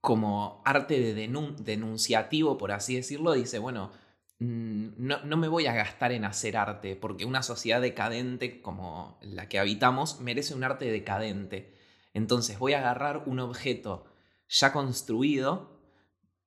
como 0.00 0.62
arte 0.64 1.00
de 1.00 1.28
denun- 1.28 1.56
denunciativo, 1.56 2.58
por 2.58 2.72
así 2.72 2.94
decirlo, 2.94 3.32
dice, 3.32 3.58
bueno, 3.58 3.90
mm, 4.38 4.88
no, 4.98 5.24
no 5.24 5.36
me 5.36 5.48
voy 5.48 5.66
a 5.66 5.72
gastar 5.74 6.12
en 6.12 6.24
hacer 6.24 6.56
arte, 6.56 6.94
porque 6.94 7.24
una 7.24 7.42
sociedad 7.42 7.80
decadente 7.80 8.60
como 8.60 9.18
la 9.22 9.48
que 9.48 9.58
habitamos 9.58 10.20
merece 10.20 10.54
un 10.54 10.62
arte 10.64 10.84
decadente. 10.92 11.74
Entonces 12.14 12.58
voy 12.58 12.74
a 12.74 12.78
agarrar 12.78 13.24
un 13.26 13.40
objeto 13.40 14.06
ya 14.48 14.72
construido 14.72 15.80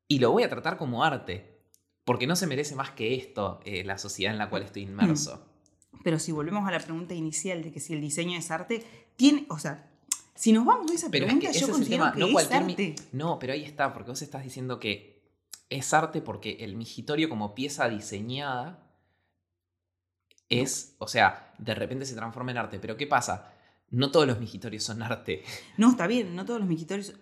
y 0.07 0.19
lo 0.19 0.31
voy 0.31 0.43
a 0.43 0.49
tratar 0.49 0.77
como 0.77 1.03
arte, 1.03 1.63
porque 2.05 2.27
no 2.27 2.35
se 2.35 2.47
merece 2.47 2.75
más 2.75 2.91
que 2.91 3.15
esto 3.15 3.59
eh, 3.65 3.83
la 3.83 3.97
sociedad 3.97 4.31
en 4.33 4.39
la 4.39 4.49
cual 4.49 4.63
estoy 4.63 4.83
inmerso. 4.83 5.45
Pero 6.03 6.19
si 6.19 6.31
volvemos 6.31 6.67
a 6.67 6.71
la 6.71 6.79
pregunta 6.79 7.13
inicial 7.13 7.63
de 7.63 7.71
que 7.71 7.79
si 7.79 7.93
el 7.93 8.01
diseño 8.01 8.37
es 8.37 8.51
arte, 8.51 8.83
tiene, 9.15 9.45
o 9.49 9.59
sea, 9.59 9.91
si 10.35 10.53
nos 10.53 10.65
vamos 10.65 10.89
a 10.91 10.93
esa 10.93 11.09
Pero 11.09 11.25
es 11.25 11.33
pregunta, 11.33 11.51
que 11.51 11.59
yo 11.59 11.69
considero 11.69 12.11
que 12.13 12.19
no 12.19 12.39
es 12.39 12.51
arte. 12.51 12.95
No, 13.11 13.39
pero 13.39 13.53
ahí 13.53 13.65
está, 13.65 13.91
porque 13.93 14.11
vos 14.11 14.21
estás 14.21 14.43
diciendo 14.43 14.79
que 14.79 15.19
es 15.69 15.93
arte 15.93 16.21
porque 16.21 16.57
el 16.61 16.75
migitorio 16.75 17.29
como 17.29 17.53
pieza 17.53 17.89
diseñada 17.89 18.89
es, 20.47 20.95
o 20.97 21.07
sea, 21.07 21.53
de 21.57 21.75
repente 21.75 22.05
se 22.05 22.15
transforma 22.15 22.51
en 22.51 22.57
arte. 22.57 22.79
Pero 22.79 22.97
¿qué 22.97 23.05
pasa? 23.05 23.53
No 23.89 24.11
todos 24.11 24.27
los 24.27 24.39
migitorios 24.39 24.83
son 24.83 25.01
arte. 25.01 25.43
No, 25.77 25.91
está 25.91 26.07
bien, 26.07 26.35
no 26.35 26.45
todos 26.45 26.59
los 26.59 26.69
migitorios. 26.69 27.13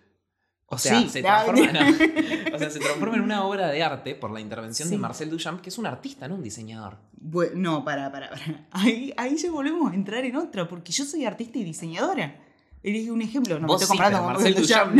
O 0.69 0.77
sea, 0.77 0.99
Sí, 0.99 1.07
se 1.09 1.21
transforma, 1.21 1.71
no. 1.71 1.79
o 2.55 2.59
sea, 2.59 2.69
se 2.69 2.79
transforma 2.79 3.15
en 3.15 3.21
una 3.21 3.45
obra 3.45 3.67
de 3.69 3.81
arte 3.83 4.15
por 4.15 4.31
la 4.31 4.41
intervención 4.41 4.89
de 4.89 4.95
Sí. 4.95 5.01
Marcel 5.01 5.29
Duchamp, 5.29 5.61
que 5.61 5.69
es 5.69 5.77
un 5.77 5.85
artista, 5.85 6.27
no 6.27 6.35
un 6.35 6.43
diseñador. 6.43 6.97
Bue- 7.19 7.53
no, 7.53 7.85
para, 7.85 8.11
para, 8.11 8.29
para. 8.29 8.67
Ahí, 8.71 9.13
ahí 9.17 9.37
ya 9.37 9.49
volvemos 9.49 9.91
a 9.91 9.95
entrar 9.95 10.25
en 10.25 10.35
otra, 10.35 10.67
porque 10.67 10.91
yo 10.91 11.05
soy 11.05 11.23
artista 11.25 11.57
y 11.57 11.63
diseñadora. 11.63 12.41
Eres 12.83 13.09
un 13.09 13.21
ejemplo, 13.21 13.59
no 13.59 13.67
Vos 13.67 13.79
me 13.79 13.83
estoy 13.83 13.97
sí, 13.97 14.03
comparando 14.03 14.17
pero 14.19 14.25
con 14.25 14.43
Marcel 14.43 14.53
Marcel 14.53 14.67
Duchamp 14.67 14.95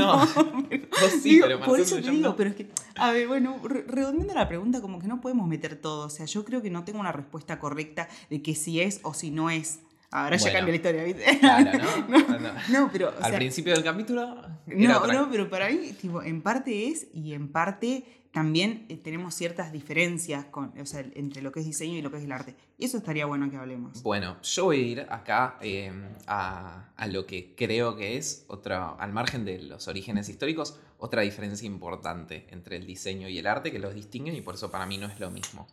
no. 0.56 0.66
pero- 0.70 0.88
Vos 0.90 1.12
sí, 1.22 1.30
digo, 1.30 1.46
pero 1.48 1.60
por 1.62 1.80
eso 1.80 1.96
te 1.96 2.02
Duchamp 2.02 2.18
digo, 2.18 2.30
no. 2.30 2.36
pero 2.36 2.50
es 2.50 2.56
que, 2.56 2.70
a 2.96 3.12
ver, 3.12 3.28
bueno, 3.28 3.56
re- 3.64 3.84
redondeando 3.88 4.34
la 4.34 4.48
pregunta, 4.48 4.82
como 4.82 5.00
que 5.00 5.08
no 5.08 5.22
podemos 5.22 5.48
meter 5.48 5.76
todo. 5.80 6.08
O 6.08 6.10
sea, 6.10 6.26
yo 6.26 6.44
creo 6.46 6.62
que 6.62 6.70
no 6.70 6.84
tengo 6.86 7.00
una 7.00 7.12
respuesta 7.12 7.60
correcta 7.60 8.08
de 8.30 8.42
que 8.42 8.56
si 8.56 8.80
es 8.82 9.00
o 9.04 9.14
si 9.14 9.32
no 9.32 9.50
es. 9.50 9.80
Ahora 10.24 10.38
ya 10.38 10.52
cambia 10.54 10.72
la 10.72 10.76
historia, 10.76 11.04
¿viste? 11.04 11.40
Claro, 11.40 11.80
¿no? 12.08 12.18
no, 12.20 12.40
No. 12.40 12.52
no, 12.70 12.90
pero. 12.92 13.10
o 13.10 13.24
Al 13.24 13.30
sea, 13.32 13.40
principio 13.40 13.74
del 13.74 13.84
capítulo. 13.84 14.36
no, 14.68 14.98
otra- 15.00 15.14
no, 15.14 15.30
pero 15.32 15.50
para 15.50 15.70
mí, 15.70 15.94
tipo, 16.00 16.22
en 16.24 16.42
parte 16.42 16.88
es 16.88 17.08
y 17.14 17.34
en 17.34 17.52
parte 17.52 18.06
también 18.32 18.86
eh, 18.90 18.98
tenemos 18.98 19.34
ciertas 19.34 19.72
diferencias 19.72 20.46
con, 20.46 20.72
o 20.80 20.86
sea, 20.86 21.00
entre 21.16 21.42
lo 21.42 21.52
que 21.52 21.62
es 21.62 21.66
diseño 21.66 21.98
y 21.98 22.02
lo 22.04 22.12
que 22.12 22.18
es 22.18 22.24
el 22.24 22.32
arte. 22.32 22.56
Y 22.78 22.86
eso 22.86 22.98
estaría 22.98 23.26
bueno 23.26 23.50
que 23.50 23.58
hablemos. 23.58 24.04
Bueno, 24.04 24.38
yo 24.44 24.66
voy 24.66 24.78
a 24.80 24.84
ir 24.84 25.00
acá 25.10 25.58
eh, 25.62 25.92
a, 26.28 26.90
a 26.96 27.08
lo 27.08 27.26
que 27.26 27.56
creo 27.56 27.96
que 27.96 28.18
es, 28.18 28.46
otra, 28.48 28.90
al 28.92 29.12
margen 29.12 29.44
de 29.44 29.60
los 29.64 29.88
orígenes 29.88 30.30
históricos, 30.30 30.78
otra 31.00 31.24
diferencia 31.24 31.66
importante 31.66 32.46
entre 32.52 32.76
el 32.78 32.86
diseño 32.86 33.28
y 33.28 33.40
el 33.40 33.48
arte 33.48 33.72
que 33.72 33.80
los 33.80 33.96
distinguen 33.96 34.36
y 34.36 34.42
por 34.42 34.54
eso 34.56 34.70
para 34.70 34.86
mí 34.86 34.98
no 35.00 35.08
es 35.08 35.20
lo 35.20 35.32
mismo. 35.32 35.68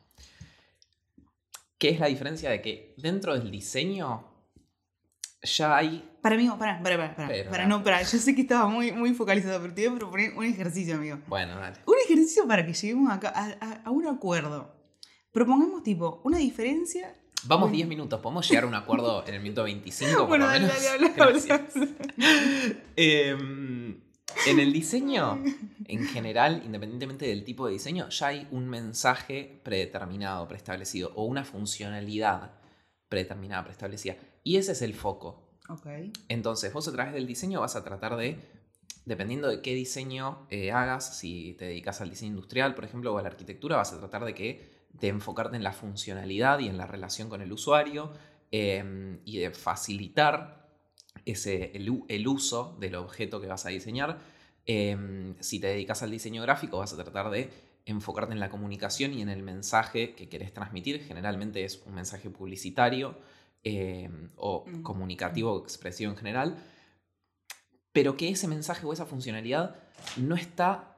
¿Qué 1.77 1.91
es 1.91 2.01
la 2.01 2.07
diferencia 2.07 2.51
de 2.51 2.63
que 2.63 2.95
dentro 2.97 3.35
del 3.39 3.51
diseño 3.51 4.25
ya 5.45 5.77
hay... 5.77 6.11
Para 6.21 6.37
amigo, 6.37 6.57
para, 6.59 6.83
para, 6.83 6.97
para, 6.97 7.15
para, 7.17 7.29
Pero, 7.29 7.51
para, 7.51 7.67
no. 7.67 7.83
para, 7.85 8.03
yo 8.03 8.19
sé 8.19 8.35
que 8.35 8.41
estaba 8.43 8.67
muy, 8.67 8.93
muy 8.93 9.13
focalizado, 9.15 9.61
pero 9.61 9.75
te 9.75 9.87
voy 9.89 9.97
a 9.97 9.99
proponer 10.01 10.33
un 10.35 10.45
ejercicio, 10.45 10.95
amigo. 10.97 11.19
Bueno, 11.27 11.55
dale. 11.59 11.77
Un 11.87 11.97
ejercicio 12.05 12.47
para 12.49 12.65
que 12.65 12.73
lleguemos 12.73 13.13
acá 13.13 13.33
a, 13.35 13.45
a- 13.65 13.81
a 13.85 13.91
un 13.91 14.07
acuerdo. 14.07 14.75
Propongamos, 15.33 15.83
tipo, 15.83 16.21
una 16.25 16.39
diferencia. 16.39 17.15
Vamos 17.47 17.65
Bueno. 17.65 17.77
10 17.77 17.89
minutos, 17.89 18.21
¿podemos 18.21 18.49
llegar 18.49 18.65
a 18.65 18.67
un 18.69 18.75
acuerdo 18.75 19.23
en 19.27 19.35
el 19.35 19.43
minuto 19.43 19.65
25 19.65 20.17
por 20.21 20.29
Bueno, 20.29 20.47
lo 20.47 20.51
dale, 20.53 20.67
menos? 20.67 20.83
dale. 20.83 21.13
Gracias. 21.15 21.63
Em, 22.97 24.01
en 24.47 24.59
el 24.61 24.73
diseño, 24.73 25.43
en 25.87 26.07
general, 26.07 26.63
independientemente 26.65 27.27
del 27.27 27.45
tipo 27.45 27.67
de 27.67 27.75
diseño, 27.75 28.09
ya 28.09 28.29
hay 28.29 28.49
un 28.51 28.69
mensaje 28.69 29.61
predeterminado, 29.63 30.49
preestablecido, 30.49 31.13
o 31.17 31.25
una 31.25 31.45
funcionalidad 31.45 32.53
predeterminada, 33.15 33.63
preestablecida. 33.63 34.17
Y 34.43 34.57
ese 34.57 34.73
es 34.73 34.83
el 34.83 34.95
foco. 34.95 35.61
Ok. 35.69 35.87
Entonces, 36.29 36.73
vos 36.73 36.89
a 36.89 36.93
través 36.93 37.15
del 37.15 37.27
diseño 37.27 37.61
vas 37.61 37.77
a 37.77 37.85
tratar 37.85 38.17
de, 38.17 38.39
dependiendo 39.05 39.49
de 39.49 39.63
qué 39.63 39.73
diseño 39.73 40.47
eh, 40.51 40.73
hagas, 40.73 41.17
si 41.17 41.55
te 41.55 41.67
dedicas 41.67 42.01
al 42.01 42.11
diseño 42.11 42.31
industrial, 42.31 42.75
por 42.75 42.85
ejemplo, 42.85 43.15
o 43.15 43.19
a 43.19 43.23
la 43.23 43.29
arquitectura, 43.29 43.77
vas 43.77 43.93
a 43.93 43.99
tratar 43.99 44.25
de 44.25 44.35
que 44.35 44.75
de 44.93 45.09
enfocarte 45.09 45.57
en 45.57 45.63
la 45.63 45.73
funcionalidad 45.73 46.59
y 46.59 46.69
en 46.69 46.77
la 46.77 46.87
relación 46.87 47.29
con 47.29 47.41
el 47.41 47.53
usuario 47.53 48.13
eh, 48.51 49.19
y 49.25 49.39
de 49.39 49.51
facilitar 49.51 50.69
ese, 51.25 51.73
el, 51.75 52.29
uso 52.29 52.77
del 52.81 52.97
objeto 52.97 53.41
que 53.41 53.47
vas 53.47 53.65
a 53.65 53.69
diseñar. 53.69 54.19
Eh, 54.67 55.35
si 55.41 55.61
te 55.61 55.69
dedicas 55.69 56.03
al 56.03 56.11
diseño 56.11 56.43
gráfico, 56.43 56.79
vas 56.79 56.93
a 56.93 56.97
tratar 56.97 57.31
de 57.31 57.49
enfocarte 57.87 58.33
en 58.33 58.41
la 58.41 58.49
comunicación 58.49 59.13
y 59.13 59.23
en 59.23 59.29
el 59.29 59.43
mensaje 59.43 60.15
que 60.15 60.29
querés 60.29 60.53
transmitir. 60.53 61.03
Generalmente 61.05 61.65
es 61.65 61.83
un 61.87 61.95
mensaje 61.95 62.31
publicitario 62.31 63.19
eh, 63.63 64.11
o 64.37 64.65
Mm. 64.67 64.83
comunicativo 64.83 65.53
o 65.53 65.63
expresivo 65.63 66.11
en 66.11 66.17
general, 66.17 66.57
pero 67.93 68.17
que 68.17 68.29
ese 68.29 68.49
mensaje 68.49 68.85
o 68.87 68.93
esa 68.93 69.07
funcionalidad 69.07 69.77
no 70.17 70.35
está 70.35 70.97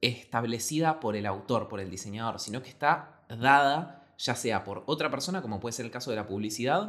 establecida 0.00 1.00
por 1.00 1.16
el 1.16 1.26
autor, 1.26 1.68
por 1.68 1.80
el 1.80 1.90
diseñador, 1.90 2.40
sino 2.40 2.62
que 2.62 2.68
está 2.68 3.24
dada 3.28 4.02
ya 4.18 4.34
sea 4.34 4.64
por 4.64 4.82
otra 4.86 5.10
persona, 5.10 5.42
como 5.42 5.60
puede 5.60 5.74
ser 5.74 5.84
el 5.84 5.90
caso 5.92 6.10
de 6.10 6.16
la 6.16 6.26
publicidad, 6.26 6.88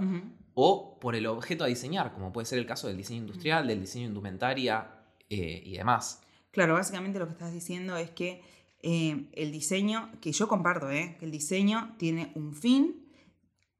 o 0.53 0.97
por 0.99 1.13
el 1.15 1.27
objeto 1.27 1.65
a 1.65 1.67
diseñar, 1.67 2.13
como 2.13 2.31
puede 2.31 2.45
ser 2.45 2.57
el 2.57 2.65
caso 2.65 2.87
del 2.87 2.95
diseño 2.95 3.19
industrial, 3.19 3.67
del 3.67 3.81
diseño 3.81 4.07
indumentaria 4.07 4.87
eh, 5.29 5.61
y 5.65 5.75
demás. 5.75 6.21
Claro, 6.51 6.75
básicamente 6.75 7.19
lo 7.19 7.25
que 7.25 7.33
estás 7.33 7.53
diciendo 7.53 7.97
es 7.97 8.11
que 8.11 8.41
eh, 8.83 9.29
el 9.33 9.51
diseño, 9.51 10.11
que 10.21 10.31
yo 10.31 10.47
comparto, 10.47 10.89
¿eh? 10.91 11.15
que 11.19 11.25
el 11.25 11.31
diseño 11.31 11.95
tiene 11.97 12.31
un 12.35 12.53
fin 12.53 13.03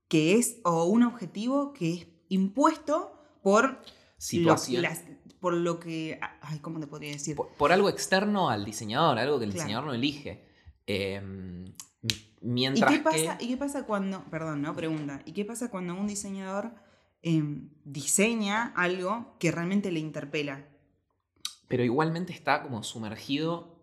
que 0.08 0.36
es, 0.36 0.60
o 0.64 0.86
un 0.86 1.04
objetivo 1.04 1.74
que 1.74 1.94
es 1.94 2.08
impuesto 2.30 3.14
por, 3.44 3.64
lo, 3.72 3.78
Situación. 4.18 4.82
las- 4.82 5.04
por 5.40 5.54
lo 5.54 5.80
que, 5.80 6.20
ay, 6.42 6.60
¿cómo 6.60 6.80
te 6.80 6.88
podría 6.88 7.12
decir? 7.12 7.36
por, 7.36 7.50
por 7.50 7.72
algo 7.72 7.90
externo 7.90 8.50
al 8.50 8.66
diseñador, 8.66 9.20
algo 9.20 9.38
que 9.38 9.46
el 9.46 9.52
Claro. 9.52 9.64
diseñador 9.66 9.86
no 9.88 9.94
elige. 9.94 10.46
Eh, 10.88 11.16
m- 11.16 11.74
¿Y 12.02 12.14
mientras 12.42 12.92
qué, 12.92 13.00
pasa, 13.00 13.38
que... 13.38 13.46
¿Y 13.46 13.48
qué 13.50 13.58
pasa 13.58 13.86
cuando, 13.86 14.24
perdón, 14.26 14.62
no, 14.62 14.74
pregunta, 14.76 15.22
¿y 15.26 15.34
qué 15.34 15.44
pasa 15.46 15.70
cuando 15.70 15.94
un 15.96 16.08
diseñador 16.08 16.74
em, 17.22 17.70
diseña 17.84 18.72
algo 18.76 19.36
que 19.40 19.52
realmente 19.52 19.92
le 19.92 20.00
interpela? 20.00 20.66
Pero 21.68 21.84
igualmente 21.84 22.32
está 22.32 22.64
como 22.64 22.82
sumergido 22.84 23.77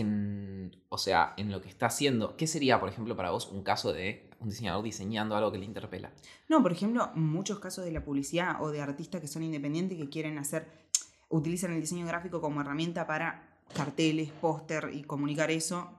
en, 0.00 0.76
o 0.88 0.98
sea, 0.98 1.34
en 1.36 1.50
lo 1.50 1.60
que 1.60 1.68
está 1.68 1.86
haciendo. 1.86 2.36
¿Qué 2.36 2.46
sería, 2.46 2.78
por 2.80 2.88
ejemplo, 2.88 3.16
para 3.16 3.30
vos 3.30 3.48
un 3.48 3.62
caso 3.62 3.92
de 3.92 4.28
un 4.40 4.48
diseñador 4.48 4.82
diseñando 4.84 5.36
algo 5.36 5.50
que 5.52 5.58
le 5.58 5.64
interpela? 5.64 6.12
No, 6.48 6.62
por 6.62 6.72
ejemplo, 6.72 7.10
muchos 7.14 7.58
casos 7.60 7.84
de 7.84 7.92
la 7.92 8.04
publicidad 8.04 8.62
o 8.62 8.70
de 8.70 8.80
artistas 8.80 9.20
que 9.20 9.28
son 9.28 9.42
independientes 9.42 9.98
que 9.98 10.08
quieren 10.08 10.38
hacer, 10.38 10.66
utilizan 11.28 11.72
el 11.72 11.80
diseño 11.80 12.06
gráfico 12.06 12.40
como 12.40 12.60
herramienta 12.60 13.06
para 13.06 13.58
carteles, 13.74 14.30
póster 14.30 14.90
y 14.92 15.02
comunicar 15.04 15.50
eso 15.50 15.90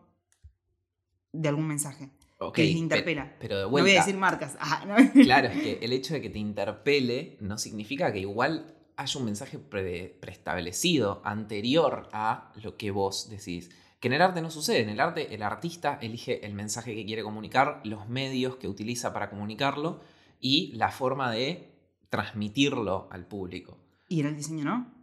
de 1.31 1.49
algún 1.49 1.67
mensaje 1.67 2.09
Ok, 2.37 2.55
que 2.55 2.63
les 2.63 2.73
pe- 2.73 2.77
interpela. 2.79 3.33
Pero 3.39 3.57
de 3.57 3.63
no 3.63 3.69
vuelta, 3.69 3.89
voy 3.89 3.95
a 3.95 3.99
decir 3.99 4.17
marcas. 4.17 4.57
Ah, 4.59 4.83
no. 4.85 5.23
claro, 5.23 5.47
es 5.47 5.61
que 5.61 5.79
el 5.81 5.93
hecho 5.93 6.13
de 6.13 6.21
que 6.21 6.29
te 6.29 6.39
interpele 6.39 7.37
no 7.39 7.57
significa 7.57 8.11
que 8.11 8.19
igual 8.19 8.75
haya 8.95 9.19
un 9.19 9.25
mensaje 9.25 9.57
pre- 9.57 10.15
preestablecido 10.19 11.21
anterior 11.23 12.09
a 12.11 12.51
lo 12.61 12.77
que 12.77 12.91
vos 12.91 13.29
decís. 13.29 13.71
Que 14.03 14.07
en 14.07 14.15
el 14.15 14.21
arte 14.21 14.41
no 14.41 14.51
sucede. 14.51 14.81
En 14.81 14.89
el 14.89 14.99
arte 14.99 15.33
el 15.33 15.41
artista 15.43 15.97
elige 16.01 16.45
el 16.45 16.53
mensaje 16.53 16.93
que 16.93 17.05
quiere 17.05 17.23
comunicar, 17.23 17.79
los 17.85 18.09
medios 18.09 18.57
que 18.57 18.67
utiliza 18.67 19.13
para 19.13 19.29
comunicarlo 19.29 20.01
y 20.41 20.73
la 20.73 20.91
forma 20.91 21.31
de 21.31 21.71
transmitirlo 22.09 23.07
al 23.11 23.25
público. 23.25 23.77
Y 24.09 24.19
en 24.19 24.25
el 24.25 24.35
diseño 24.35 24.65
no. 24.65 24.93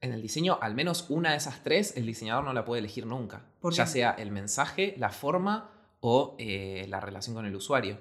En 0.00 0.14
el 0.14 0.22
diseño, 0.22 0.58
al 0.62 0.74
menos 0.74 1.04
una 1.10 1.32
de 1.32 1.36
esas 1.36 1.62
tres, 1.62 1.98
el 1.98 2.06
diseñador 2.06 2.44
no 2.44 2.54
la 2.54 2.64
puede 2.64 2.78
elegir 2.78 3.04
nunca. 3.04 3.44
¿Por 3.60 3.74
ya 3.74 3.84
qué? 3.84 3.90
sea 3.90 4.12
el 4.12 4.30
mensaje, 4.30 4.94
la 4.96 5.10
forma 5.10 5.70
o 6.00 6.34
eh, 6.38 6.86
la 6.88 7.00
relación 7.00 7.36
con 7.36 7.44
el 7.44 7.54
usuario. 7.54 7.98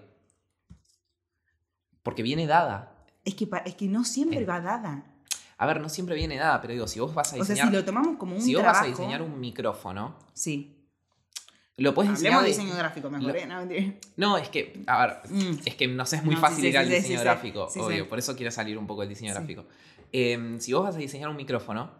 Porque 2.02 2.24
viene 2.24 2.48
dada. 2.48 3.04
Es 3.26 3.36
que, 3.36 3.50
es 3.66 3.76
que 3.76 3.90
no 3.90 4.06
siempre 4.06 4.46
va 4.46 4.62
dada. 4.62 5.15
A 5.58 5.66
ver, 5.66 5.80
no 5.80 5.88
siempre 5.90 6.16
viene 6.16 6.38
dada, 6.38 6.60
pero 6.62 6.74
digo, 6.74 6.88
si 6.88 7.00
vos 7.00 7.14
vas 7.14 7.32
a 7.32 7.36
O 7.36 7.38
sea, 7.38 7.44
diseñar, 7.44 7.68
si 7.68 7.74
lo 7.74 7.86
tomamos 7.86 8.18
como 8.18 8.36
un 8.36 8.42
si 8.42 8.54
vos 8.54 8.62
trabajo... 8.64 8.82
vas 8.84 8.88
a 8.88 8.92
diseñar 8.92 9.22
un 9.22 9.40
micrófono, 9.40 10.18
Sí. 10.34 10.76
lo 11.78 11.94
puedes 11.94 12.12
diseñar. 12.12 12.42
De 12.42 12.48
diseño 12.50 12.76
gráfico 12.76 13.10
mejor, 13.10 13.30
lo- 13.34 13.36
¿eh? 13.36 13.46
No. 14.18 14.32
No, 14.32 14.38
es 14.38 14.50
que, 14.50 14.82
a 14.88 15.06
ver, 15.06 15.18
Mm. 15.30 15.60
es 15.66 15.76
que 15.76 15.88
no 15.88 16.06
sé, 16.06 16.18
es 16.18 16.24
muy 16.24 16.36
No, 16.36 16.42
fácil 16.42 16.62
sí, 16.62 16.68
ir 16.68 16.72
sí, 16.74 16.78
al 16.78 16.88
sí, 16.88 16.94
diseño 16.94 17.20
gráfico, 17.22 17.68
obvio, 17.78 18.08
por 18.10 18.20
eso 18.20 18.36
quiero 18.36 18.52
salir 18.52 18.78
un 18.78 18.86
poco 18.88 19.02
del 19.02 19.10
diseño 19.10 19.34
gráfico. 19.34 19.66
Eh, 20.12 20.58
si 20.60 20.74
vos 20.74 20.84
vas 20.84 20.96
a 20.96 21.00
diseñar 21.00 21.30
un 21.30 21.36
micrófono, 21.38 21.92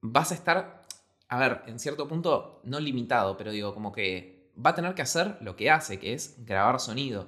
vas 0.00 0.30
a 0.32 0.34
estar, 0.34 0.82
a 1.28 1.38
ver, 1.38 1.62
en 1.66 1.78
cierto 1.78 2.06
punto, 2.08 2.60
no 2.64 2.78
limitado, 2.80 3.36
pero 3.36 3.50
digo, 3.52 3.74
como 3.74 3.92
que 3.92 4.50
va 4.64 4.70
a 4.70 4.74
tener 4.74 4.94
que 4.94 5.02
hacer 5.02 5.38
lo 5.40 5.56
que 5.56 5.70
hace, 5.70 5.98
que 5.98 6.12
es 6.14 6.36
grabar 6.44 6.78
sonido. 6.80 7.26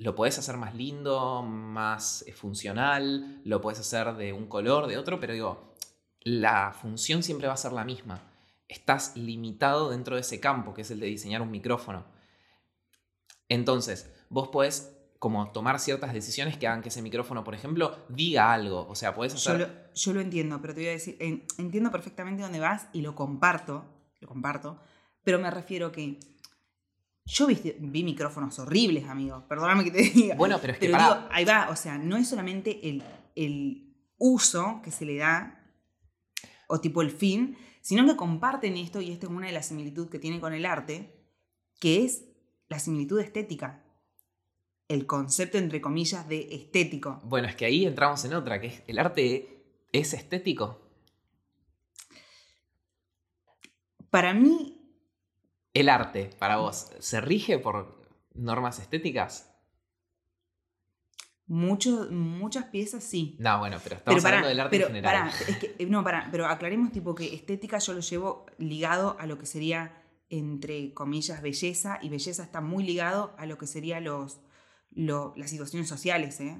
Lo 0.00 0.14
podés 0.14 0.38
hacer 0.38 0.56
más 0.56 0.74
lindo, 0.74 1.42
más 1.42 2.24
eh, 2.26 2.32
funcional, 2.32 3.42
lo 3.44 3.60
podés 3.60 3.80
hacer 3.80 4.14
de 4.14 4.32
un 4.32 4.46
color, 4.46 4.86
de 4.86 4.96
otro, 4.96 5.20
pero 5.20 5.34
digo, 5.34 5.74
la 6.22 6.72
función 6.72 7.22
siempre 7.22 7.48
va 7.48 7.52
a 7.52 7.58
ser 7.58 7.72
la 7.72 7.84
misma. 7.84 8.22
Estás 8.66 9.14
limitado 9.14 9.90
dentro 9.90 10.14
de 10.14 10.22
ese 10.22 10.40
campo, 10.40 10.72
que 10.72 10.82
es 10.82 10.90
el 10.90 11.00
de 11.00 11.06
diseñar 11.06 11.42
un 11.42 11.50
micrófono. 11.50 12.06
Entonces, 13.48 14.10
vos 14.30 14.48
podés 14.48 14.96
como 15.18 15.50
tomar 15.52 15.78
ciertas 15.78 16.14
decisiones 16.14 16.56
que 16.56 16.66
hagan 16.66 16.80
que 16.80 16.88
ese 16.88 17.02
micrófono, 17.02 17.44
por 17.44 17.54
ejemplo, 17.54 17.98
diga 18.08 18.54
algo. 18.54 18.86
O 18.88 18.94
sea, 18.94 19.14
podés 19.14 19.34
Yo 19.34 19.52
hacer... 19.52 19.68
lo, 19.68 19.94
yo 19.94 20.12
lo 20.14 20.20
entiendo, 20.22 20.62
pero 20.62 20.72
te 20.72 20.80
voy 20.80 20.88
a 20.88 20.92
decir, 20.92 21.16
en- 21.20 21.44
entiendo 21.58 21.90
perfectamente 21.90 22.42
dónde 22.42 22.58
vas 22.58 22.86
y 22.94 23.02
lo 23.02 23.14
comparto, 23.14 23.84
lo 24.20 24.28
comparto, 24.28 24.80
pero 25.22 25.38
me 25.38 25.50
refiero 25.50 25.92
que 25.92 26.18
yo 27.30 27.46
vi, 27.46 27.54
vi 27.78 28.02
micrófonos 28.02 28.58
horribles, 28.58 29.06
amigo, 29.08 29.44
perdóname 29.46 29.84
que 29.84 29.90
te 29.92 30.02
diga. 30.02 30.34
Bueno, 30.34 30.58
pero 30.60 30.72
es 30.72 30.78
que 30.78 30.86
pero 30.86 30.98
pará. 30.98 31.14
digo, 31.14 31.28
ahí 31.30 31.44
va, 31.44 31.70
o 31.70 31.76
sea, 31.76 31.96
no 31.96 32.16
es 32.16 32.28
solamente 32.28 32.88
el, 32.88 33.02
el 33.36 33.94
uso 34.18 34.80
que 34.82 34.90
se 34.90 35.04
le 35.04 35.16
da, 35.16 35.64
o 36.66 36.80
tipo 36.80 37.02
el 37.02 37.10
fin, 37.10 37.56
sino 37.82 38.04
que 38.04 38.16
comparten 38.16 38.76
esto, 38.76 39.00
y 39.00 39.12
esta 39.12 39.26
es 39.26 39.32
una 39.32 39.46
de 39.46 39.52
las 39.52 39.66
similitudes 39.66 40.10
que 40.10 40.18
tiene 40.18 40.40
con 40.40 40.52
el 40.54 40.66
arte, 40.66 41.24
que 41.78 42.04
es 42.04 42.24
la 42.68 42.80
similitud 42.80 43.20
estética. 43.20 43.84
El 44.88 45.06
concepto, 45.06 45.56
entre 45.56 45.80
comillas, 45.80 46.28
de 46.28 46.52
estético. 46.52 47.20
Bueno, 47.24 47.46
es 47.46 47.54
que 47.54 47.64
ahí 47.64 47.86
entramos 47.86 48.24
en 48.24 48.34
otra, 48.34 48.60
que 48.60 48.66
es 48.66 48.82
el 48.88 48.98
arte 48.98 49.86
es 49.92 50.14
estético. 50.14 50.80
Para 54.10 54.34
mí, 54.34 54.79
El 55.74 55.88
arte, 55.88 56.30
para 56.38 56.56
vos, 56.56 56.90
¿se 56.98 57.20
rige 57.20 57.58
por 57.58 58.02
normas 58.34 58.78
estéticas? 58.78 59.46
mucho- 61.46 62.06
muchas 62.12 62.66
piezas 62.66 63.02
sí. 63.02 63.34
No, 63.40 63.58
bueno, 63.58 63.78
pero 63.82 63.96
estamos 63.96 64.24
hablando 64.24 64.46
del 64.48 64.60
arte 64.60 64.76
pero 64.76 64.86
en 64.88 64.94
general. 64.94 65.30
es 65.48 65.56
que, 65.56 65.74
eh, 65.80 65.86
no, 65.86 66.04
pará, 66.04 66.28
pero 66.30 66.46
aclaremos 66.46 66.92
tipo 66.92 67.12
que 67.16 67.34
estética 67.34 67.78
yo 67.78 67.92
lo 67.92 67.98
llevo 68.00 68.46
ligado 68.58 69.16
a 69.18 69.26
lo 69.26 69.36
que 69.36 69.46
sería, 69.46 70.00
entre 70.28 70.94
comillas, 70.94 71.42
belleza, 71.42 71.98
y 72.02 72.08
belleza 72.08 72.44
está 72.44 72.60
muy 72.60 72.84
ligado 72.84 73.34
a 73.36 73.46
lo 73.46 73.58
que 73.58 73.66
serían 73.66 74.04
los, 74.04 74.38
lo- 74.92 75.34
las 75.36 75.50
situaciones 75.50 75.88
sociales, 75.88 76.38
¿eh? 76.40 76.56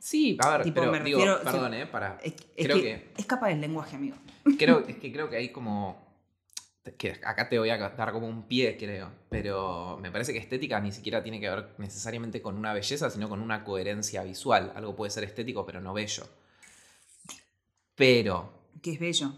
Sí, 0.00 0.36
a 0.38 0.50
ver, 0.50 0.62
Tipo, 0.64 0.80
pero 0.80 0.92
me 0.92 1.00
digo, 1.00 1.18
refiero- 1.20 1.42
perdón, 1.42 1.72
¿eh? 1.72 1.86
Para, 1.86 2.18
Es, 2.22 2.34
es 2.34 2.66
creo 2.66 2.76
que, 2.76 2.82
que, 2.82 3.12
escapa 3.16 3.48
del 3.48 3.62
lenguaje, 3.62 3.96
amigo. 3.96 4.16
creo, 4.58 4.80
es 4.86 4.96
que 4.98 5.10
creo 5.12 5.30
que 5.30 5.36
hay 5.36 5.50
como... 5.50 6.05
Que 6.94 7.12
acá 7.24 7.48
te 7.48 7.58
voy 7.58 7.70
a 7.70 7.76
dar 7.78 8.12
como 8.12 8.26
un 8.28 8.46
pie, 8.46 8.76
creo. 8.76 9.10
Pero 9.28 9.98
me 10.00 10.10
parece 10.10 10.32
que 10.32 10.38
estética 10.38 10.78
ni 10.80 10.92
siquiera 10.92 11.22
tiene 11.22 11.40
que 11.40 11.48
ver 11.50 11.74
necesariamente 11.78 12.40
con 12.42 12.56
una 12.56 12.72
belleza, 12.72 13.10
sino 13.10 13.28
con 13.28 13.40
una 13.40 13.64
coherencia 13.64 14.22
visual. 14.22 14.72
Algo 14.76 14.94
puede 14.96 15.10
ser 15.10 15.24
estético, 15.24 15.64
pero 15.66 15.80
no 15.80 15.92
bello. 15.94 16.24
Pero, 17.94 18.52
Que 18.82 18.92
es 18.92 19.00
bello. 19.00 19.32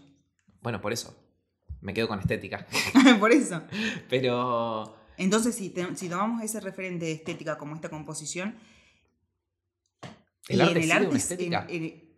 bueno, 0.61 0.81
por 0.81 0.91
eso. 0.93 1.15
Me 1.81 1.93
quedo 1.93 2.07
con 2.09 2.19
estética. 2.19 2.67
Por 3.21 3.31
eso. 3.31 3.61
Pero... 4.09 4.97
Entonces, 5.17 5.55
si, 5.55 5.69
te- 5.69 5.95
si 5.95 6.09
tomamos 6.09 6.43
ese 6.43 6.59
referente 6.59 7.05
de 7.05 7.13
estética 7.13 7.57
como 7.57 7.73
esta 7.75 7.87
composición, 7.89 8.57
¿El 10.49 10.57
y 10.57 10.61
arte 10.61 10.77
en 10.79 10.83
el 10.83 10.91
arte, 10.91 11.07
una 11.07 11.17
es- 11.17 11.23
estética? 11.23 11.65
en- 11.69 11.83
en- 11.85 12.08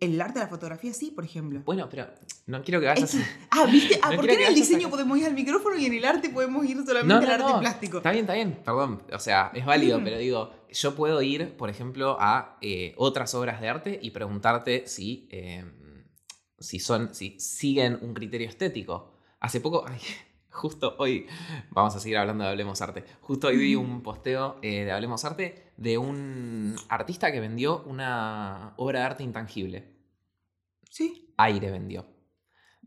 el 0.00 0.20
arte 0.20 0.38
de 0.38 0.44
la 0.44 0.48
fotografía 0.48 0.92
sí, 0.92 1.10
por 1.10 1.24
ejemplo. 1.24 1.62
Bueno, 1.64 1.88
pero 1.90 2.06
no 2.46 2.62
quiero 2.62 2.80
que 2.80 2.86
vayas... 2.86 3.14
Es 3.14 3.20
ah, 3.50 3.66
¿viste? 3.66 3.98
Ah, 4.02 4.10
No 4.10 4.16
¿por 4.16 4.26
qué 4.26 4.34
en 4.34 4.42
el 4.48 4.54
diseño 4.54 4.88
podemos 4.90 5.18
ir 5.18 5.26
al 5.26 5.34
micrófono 5.34 5.76
y 5.76 5.86
en 5.86 5.94
el 5.94 6.04
arte 6.04 6.30
podemos 6.30 6.64
ir 6.66 6.76
solamente 6.86 7.26
no, 7.26 7.32
al 7.34 7.42
arte 7.42 7.58
plástico? 7.60 7.96
Está 7.98 8.12
bien, 8.12 8.24
está 8.24 8.34
bien, 8.34 8.60
perdón. 8.64 9.02
O 9.12 9.18
sea, 9.18 9.50
es 9.54 9.66
válido, 9.66 9.98
Mm. 10.00 10.04
pero 10.04 10.18
digo, 10.18 10.52
yo 10.70 10.94
puedo 10.94 11.20
ir, 11.22 11.56
por 11.56 11.68
ejemplo, 11.70 12.16
a 12.20 12.58
eh, 12.60 12.94
otras 12.96 13.34
obras 13.34 13.60
de 13.60 13.68
arte 13.68 13.98
y 14.00 14.10
preguntarte 14.10 14.86
si, 14.86 15.28
eh, 15.32 15.64
si 16.58 16.78
son, 16.78 17.14
si 17.14 17.38
siguen 17.40 17.98
un 18.00 18.14
criterio 18.14 18.48
estético. 18.48 19.14
Hace 19.40 19.60
poco, 19.60 19.84
ay, 19.88 20.00
justo 20.58 20.94
hoy, 20.98 21.26
vamos 21.70 21.94
a 21.96 22.00
seguir 22.00 22.18
hablando 22.18 22.44
de 22.44 22.50
Hablemos 22.50 22.80
Arte. 22.82 23.04
Justo 23.20 23.46
hoy 23.46 23.56
vi 23.56 23.74
un 23.76 24.02
posteo 24.02 24.58
eh, 24.62 24.84
de 24.84 24.92
Hablemos 24.92 25.24
Arte 25.24 25.72
de 25.76 25.96
un 25.98 26.74
artista 26.88 27.30
que 27.32 27.40
vendió 27.40 27.82
una 27.84 28.74
obra 28.76 29.00
de 29.00 29.04
arte 29.06 29.22
intangible. 29.22 29.94
Sí. 30.90 31.32
Aire 31.38 31.70
vendió. 31.70 32.06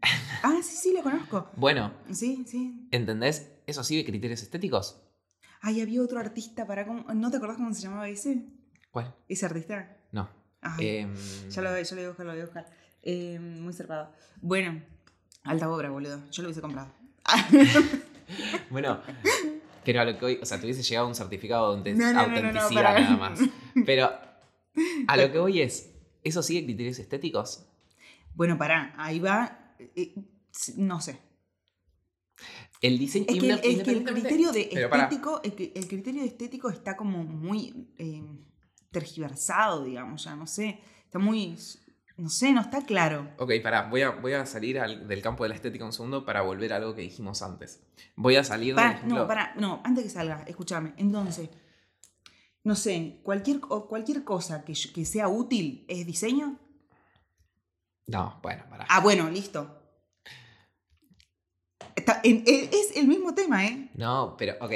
Ah, 0.44 0.60
sí, 0.64 0.76
sí, 0.76 0.94
lo 0.96 1.04
conozco. 1.04 1.52
Bueno, 1.56 1.94
Sí, 2.12 2.44
sí. 2.48 2.88
¿entendés? 2.90 3.52
¿Eso 3.68 3.84
sigue 3.84 4.04
criterios 4.04 4.42
estéticos? 4.42 5.00
Ay, 5.62 5.82
había 5.82 6.02
otro 6.02 6.20
artista 6.20 6.66
para... 6.66 6.88
cómo- 6.88 7.06
¿No 7.14 7.30
te 7.30 7.38
acordás 7.38 7.58
cómo 7.58 7.72
se 7.76 7.82
llamaba 7.84 8.10
ese? 8.10 8.48
¿Cuál? 8.90 9.14
Ese 9.28 9.46
artista. 9.46 9.98
No. 10.12 10.28
Ay, 10.62 10.88
Em, 10.88 11.16
ya, 11.50 11.62
lo, 11.62 11.80
ya 11.80 11.96
lo 11.96 12.02
voy 12.02 12.06
a 12.06 12.08
buscar, 12.08 12.26
lo 12.26 12.32
voy 12.32 12.42
a 12.42 12.46
buscar. 12.46 12.66
Eh, 13.04 13.38
muy 13.40 13.72
zarpado. 13.74 14.12
Bueno, 14.42 14.82
alta 15.44 15.70
obra, 15.70 15.92
boludo. 15.92 16.20
Yo 16.32 16.42
lo 16.42 16.48
hubiese 16.48 16.62
comprado. 16.62 16.92
Bueno, 18.70 19.02
pero 19.84 20.02
a 20.02 20.06
lo 20.06 20.18
que 20.18 20.26
hoy, 20.26 20.40
o 20.42 20.46
sea, 20.46 20.60
tuviese 20.60 20.84
llegado 20.84 21.08
un 21.08 21.16
certificado 21.16 21.76
de 21.82 21.94
No, 21.94 22.06
no, 22.06 22.14
no, 22.14 22.14
no, 22.14 22.24
no, 22.24 22.60
autenticidad 22.60 22.94
nada 23.00 23.18
más. 23.18 23.40
Pero 23.86 24.10
a 25.08 25.18
lo 25.18 25.32
que 25.32 25.38
hoy 25.40 25.62
es, 25.62 25.92
¿eso 26.24 26.42
sigue 26.42 26.64
criterios 26.64 26.98
estéticos? 27.00 27.66
Bueno, 28.34 28.58
pará, 28.58 28.94
ahí 28.98 29.20
va. 29.20 29.76
eh, 29.80 30.14
no 30.78 31.02
sé. 31.02 31.20
El 32.82 32.98
diseño. 32.98 33.26
Es 33.28 33.34
que, 33.40 33.50
el- 33.50 33.60
es 33.60 33.84
que 33.84 33.92
el 33.92 34.04
criterio 34.14 34.52
de 34.54 34.70
estético, 35.08 35.42
el, 35.44 35.72
el 35.76 35.88
criterio 35.88 36.22
de 36.22 36.28
estético 36.28 36.70
está 36.70 36.96
como 36.96 37.24
muy 37.24 37.90
eh, 37.98 38.24
tergiversado, 38.92 39.84
digamos, 39.84 40.24
ya, 40.24 40.36
no 40.36 40.48
sé. 40.48 40.80
Está 41.06 41.20
muy. 41.20 41.58
No 42.22 42.30
sé, 42.30 42.54
no 42.54 42.62
está 42.62 42.86
claro. 42.86 43.28
Ok, 43.40 43.52
pará, 43.64 43.88
voy 43.90 44.04
a, 44.04 44.12
voy 44.12 44.34
a 44.34 44.46
salir 44.46 44.80
al- 44.80 45.08
del 45.08 45.24
campo 45.24 45.42
de 45.44 45.50
la 45.50 45.56
estética 45.56 45.84
un 45.86 45.92
segundo 45.92 46.24
para 46.24 46.44
volver 46.44 46.72
a 46.72 46.76
algo 46.76 46.94
que 46.94 47.02
dijimos 47.02 47.42
antes. 47.42 47.82
Voy 48.16 48.36
a 48.36 48.44
salir 48.44 48.76
del 48.76 48.84
Pará, 48.84 49.02
no, 49.08 49.28
pará, 49.28 49.54
no, 49.58 49.82
antes 49.84 50.04
que 50.04 50.10
salga, 50.12 50.44
escúchame. 50.48 50.94
Entonces, 50.98 51.50
no 52.64 52.76
sé, 52.76 53.22
cualquier, 53.24 53.60
cualquier 53.60 54.24
cosa 54.24 54.64
que, 54.64 54.74
que 54.94 55.04
sea 55.04 55.28
útil 55.30 55.84
es 55.88 56.06
diseño. 56.06 56.60
No, 58.06 58.40
bueno, 58.44 58.66
pará. 58.70 58.86
Ah, 58.88 59.00
bueno, 59.00 59.28
listo. 59.32 59.80
Está- 61.96 62.22
en- 62.24 62.44
en- 62.46 62.70
es 62.72 62.96
el 62.98 63.08
mismo 63.08 63.34
tema, 63.34 63.66
¿eh? 63.66 63.90
No, 63.96 64.36
pero, 64.38 64.54
ok, 64.62 64.72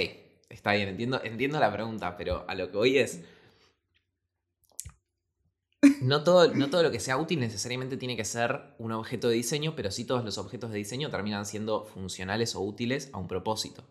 está 0.49 0.73
bien, 0.73 0.89
entiendo, 0.89 1.21
entiendo 1.23 1.59
la 1.59 1.71
pregunta, 1.71 2.17
pero 2.17 2.43
a 2.47 2.55
lo 2.55 2.71
que 2.71 2.77
voy 2.77 2.97
es. 2.97 3.21
No 6.01 6.23
todo, 6.23 6.53
no 6.53 6.69
todo 6.69 6.83
lo 6.83 6.91
que 6.91 6.99
sea 6.99 7.17
útil 7.17 7.39
necesariamente 7.39 7.97
tiene 7.97 8.15
que 8.15 8.25
ser 8.25 8.75
un 8.79 8.91
objeto 8.91 9.27
de 9.29 9.35
diseño, 9.35 9.75
pero 9.75 9.91
sí 9.91 10.05
todos 10.05 10.23
los 10.23 10.37
objetos 10.37 10.71
de 10.71 10.77
diseño 10.77 11.09
terminan 11.09 11.45
siendo 11.45 11.85
funcionales 11.85 12.55
o 12.55 12.61
útiles 12.61 13.09
a 13.13 13.17
un 13.17 13.27
propósito. 13.27 13.83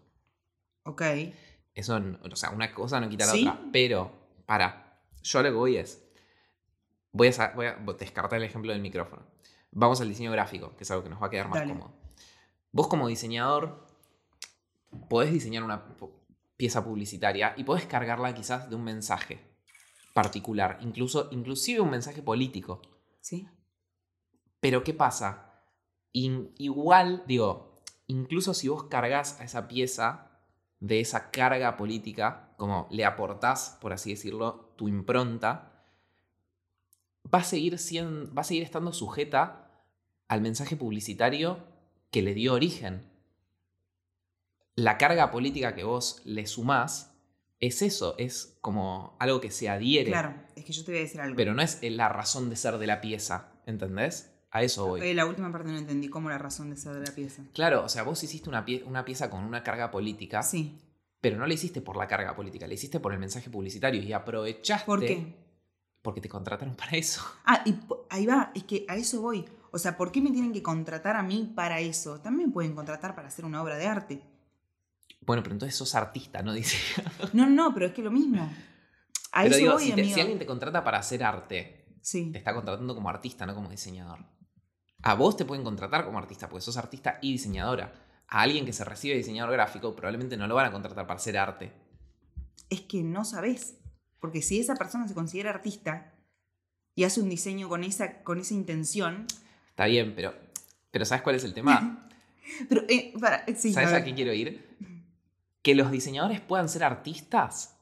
Ok. 0.84 1.02
Eso, 1.74 2.00
o 2.22 2.36
sea, 2.36 2.50
una 2.50 2.72
cosa 2.72 3.00
no 3.00 3.08
quita 3.08 3.26
la 3.26 3.32
Sí. 3.32 3.46
otra. 3.46 3.60
Pero, 3.72 4.10
para, 4.46 5.00
yo 5.22 5.42
lo 5.42 5.48
que 5.48 5.54
voy 5.54 5.76
es. 5.76 6.02
Voy 7.12 7.28
a, 7.28 7.52
voy 7.54 7.66
a 7.66 7.76
descartar 7.98 8.38
el 8.38 8.44
ejemplo 8.44 8.72
del 8.72 8.80
micrófono. 8.82 9.22
Vamos 9.72 10.00
al 10.00 10.08
diseño 10.08 10.30
gráfico, 10.32 10.74
que 10.76 10.84
es 10.84 10.90
algo 10.90 11.02
que 11.04 11.10
nos 11.10 11.20
va 11.22 11.26
a 11.26 11.30
quedar 11.30 11.48
más 11.48 11.60
Dale. 11.60 11.72
cómodo. 11.72 11.92
Vos 12.72 12.88
como 12.88 13.08
diseñador 13.08 13.86
podés 15.08 15.32
diseñar 15.32 15.62
una 15.64 15.84
pieza 16.56 16.84
publicitaria 16.84 17.54
y 17.56 17.64
podés 17.64 17.86
cargarla 17.86 18.34
quizás 18.34 18.68
de 18.70 18.76
un 18.76 18.84
mensaje 18.84 19.40
particular, 20.14 20.78
incluso, 20.80 21.28
inclusive 21.32 21.80
un 21.80 21.90
mensaje 21.90 22.22
político. 22.22 22.80
Sí. 23.20 23.46
Pero 24.60 24.82
¿qué 24.82 24.94
pasa? 24.94 25.60
In- 26.12 26.54
igual, 26.56 27.24
digo, 27.26 27.82
incluso 28.06 28.54
si 28.54 28.68
vos 28.68 28.84
cargas 28.84 29.38
a 29.40 29.44
esa 29.44 29.68
pieza 29.68 30.30
de 30.80 31.00
esa 31.00 31.30
carga 31.30 31.76
política, 31.76 32.54
como 32.56 32.88
le 32.90 33.04
aportás, 33.04 33.76
por 33.80 33.92
así 33.92 34.10
decirlo, 34.10 34.72
tu 34.76 34.88
impronta, 34.88 35.84
va 37.32 37.40
a 37.40 37.44
seguir, 37.44 37.78
siendo, 37.78 38.32
va 38.32 38.42
a 38.42 38.44
seguir 38.44 38.62
estando 38.62 38.92
sujeta 38.92 39.70
al 40.28 40.40
mensaje 40.40 40.76
publicitario 40.76 41.58
que 42.10 42.22
le 42.22 42.34
dio 42.34 42.54
origen. 42.54 43.10
La 44.76 44.98
carga 44.98 45.30
política 45.30 45.74
que 45.74 45.84
vos 45.84 46.20
le 46.24 46.46
sumás 46.46 47.13
es 47.66 47.82
eso, 47.82 48.14
es 48.18 48.56
como 48.60 49.16
algo 49.18 49.40
que 49.40 49.50
se 49.50 49.68
adhiere, 49.68 50.10
Claro, 50.10 50.34
es 50.56 50.64
que 50.64 50.72
yo 50.72 50.84
te 50.84 50.92
voy 50.92 51.00
a 51.00 51.02
decir 51.04 51.20
algo. 51.20 51.36
pero 51.36 51.54
no 51.54 51.62
es 51.62 51.78
la 51.82 52.08
razón 52.08 52.50
de 52.50 52.56
ser 52.56 52.78
de 52.78 52.86
la 52.86 53.00
pieza, 53.00 53.48
¿entendés? 53.66 54.30
A 54.50 54.62
eso 54.62 54.86
voy. 54.86 55.00
Eh, 55.02 55.14
la 55.14 55.26
última 55.26 55.50
parte 55.50 55.68
no 55.70 55.78
entendí 55.78 56.08
cómo 56.08 56.28
la 56.28 56.38
razón 56.38 56.70
de 56.70 56.76
ser 56.76 56.94
de 56.94 57.04
la 57.06 57.12
pieza. 57.14 57.42
Claro, 57.52 57.84
o 57.84 57.88
sea, 57.88 58.02
vos 58.04 58.22
hiciste 58.22 58.48
una, 58.48 58.64
pie- 58.64 58.84
una 58.86 59.04
pieza 59.04 59.28
con 59.30 59.42
una 59.44 59.62
carga 59.64 59.90
política, 59.90 60.42
Sí. 60.42 60.78
pero 61.20 61.36
no 61.36 61.46
la 61.46 61.54
hiciste 61.54 61.80
por 61.80 61.96
la 61.96 62.06
carga 62.06 62.36
política, 62.36 62.66
la 62.68 62.74
hiciste 62.74 63.00
por 63.00 63.12
el 63.12 63.18
mensaje 63.18 63.50
publicitario 63.50 64.00
y 64.02 64.12
aprovechaste. 64.12 64.86
¿Por 64.86 65.00
qué? 65.00 65.34
Porque 66.02 66.20
te 66.20 66.28
contrataron 66.28 66.74
para 66.76 66.92
eso. 66.92 67.20
Ah, 67.46 67.62
y 67.66 67.74
ahí 68.10 68.26
va, 68.26 68.52
es 68.54 68.62
que 68.64 68.84
a 68.88 68.96
eso 68.96 69.20
voy. 69.22 69.44
O 69.72 69.78
sea, 69.78 69.96
¿por 69.96 70.12
qué 70.12 70.20
me 70.20 70.30
tienen 70.30 70.52
que 70.52 70.62
contratar 70.62 71.16
a 71.16 71.22
mí 71.24 71.52
para 71.56 71.80
eso? 71.80 72.20
También 72.20 72.52
pueden 72.52 72.74
contratar 72.76 73.16
para 73.16 73.26
hacer 73.28 73.44
una 73.44 73.60
obra 73.60 73.76
de 73.76 73.86
arte. 73.88 74.20
Bueno, 75.20 75.42
pero 75.42 75.54
entonces 75.54 75.76
sos 75.76 75.94
artista, 75.94 76.42
¿no? 76.42 76.52
Dice. 76.54 76.76
No, 77.32 77.48
no, 77.48 77.72
pero 77.74 77.86
es 77.86 77.92
que 77.92 78.02
lo 78.02 78.10
mismo. 78.10 78.42
A 79.32 79.42
pero 79.42 79.56
digo, 79.56 79.72
voy, 79.74 79.84
si, 79.84 79.92
te- 79.92 80.04
si 80.04 80.20
alguien 80.20 80.38
te 80.38 80.46
contrata 80.46 80.84
para 80.84 80.98
hacer 80.98 81.24
arte, 81.24 81.86
Sí. 82.02 82.30
te 82.30 82.38
está 82.38 82.52
contratando 82.54 82.94
como 82.94 83.08
artista, 83.08 83.46
no 83.46 83.54
como 83.54 83.68
diseñador. 83.70 84.20
A 85.02 85.14
vos 85.14 85.36
te 85.36 85.44
pueden 85.44 85.64
contratar 85.64 86.04
como 86.04 86.18
artista, 86.18 86.48
porque 86.48 86.62
sos 86.62 86.76
artista 86.76 87.18
y 87.22 87.32
diseñadora. 87.32 87.92
A 88.28 88.42
alguien 88.42 88.64
que 88.66 88.72
se 88.72 88.84
recibe 88.84 89.14
de 89.14 89.18
diseñador 89.18 89.52
gráfico, 89.52 89.94
probablemente 89.96 90.36
no 90.36 90.46
lo 90.46 90.54
van 90.54 90.66
a 90.66 90.72
contratar 90.72 91.06
para 91.06 91.18
hacer 91.18 91.36
arte. 91.38 91.72
Es 92.70 92.82
que 92.82 93.02
no 93.02 93.24
sabes. 93.24 93.76
Porque 94.20 94.40
si 94.42 94.58
esa 94.60 94.74
persona 94.76 95.06
se 95.08 95.14
considera 95.14 95.50
artista 95.50 96.14
y 96.94 97.04
hace 97.04 97.20
un 97.20 97.28
diseño 97.28 97.68
con 97.68 97.84
esa, 97.84 98.22
con 98.22 98.38
esa 98.38 98.54
intención. 98.54 99.26
Está 99.70 99.86
bien, 99.86 100.14
pero, 100.14 100.34
pero 100.90 101.04
¿sabes 101.04 101.22
cuál 101.22 101.36
es 101.36 101.44
el 101.44 101.52
tema? 101.54 102.08
Pero, 102.68 102.82
eh, 102.88 103.12
para, 103.18 103.44
sí, 103.56 103.72
¿Sabes 103.72 103.92
a 103.92 103.96
a 103.96 104.04
qué 104.04 104.14
quiero 104.14 104.32
ir? 104.34 104.62
Que 105.64 105.74
los 105.74 105.90
diseñadores 105.90 106.40
puedan 106.40 106.68
ser 106.68 106.84
artistas, 106.84 107.76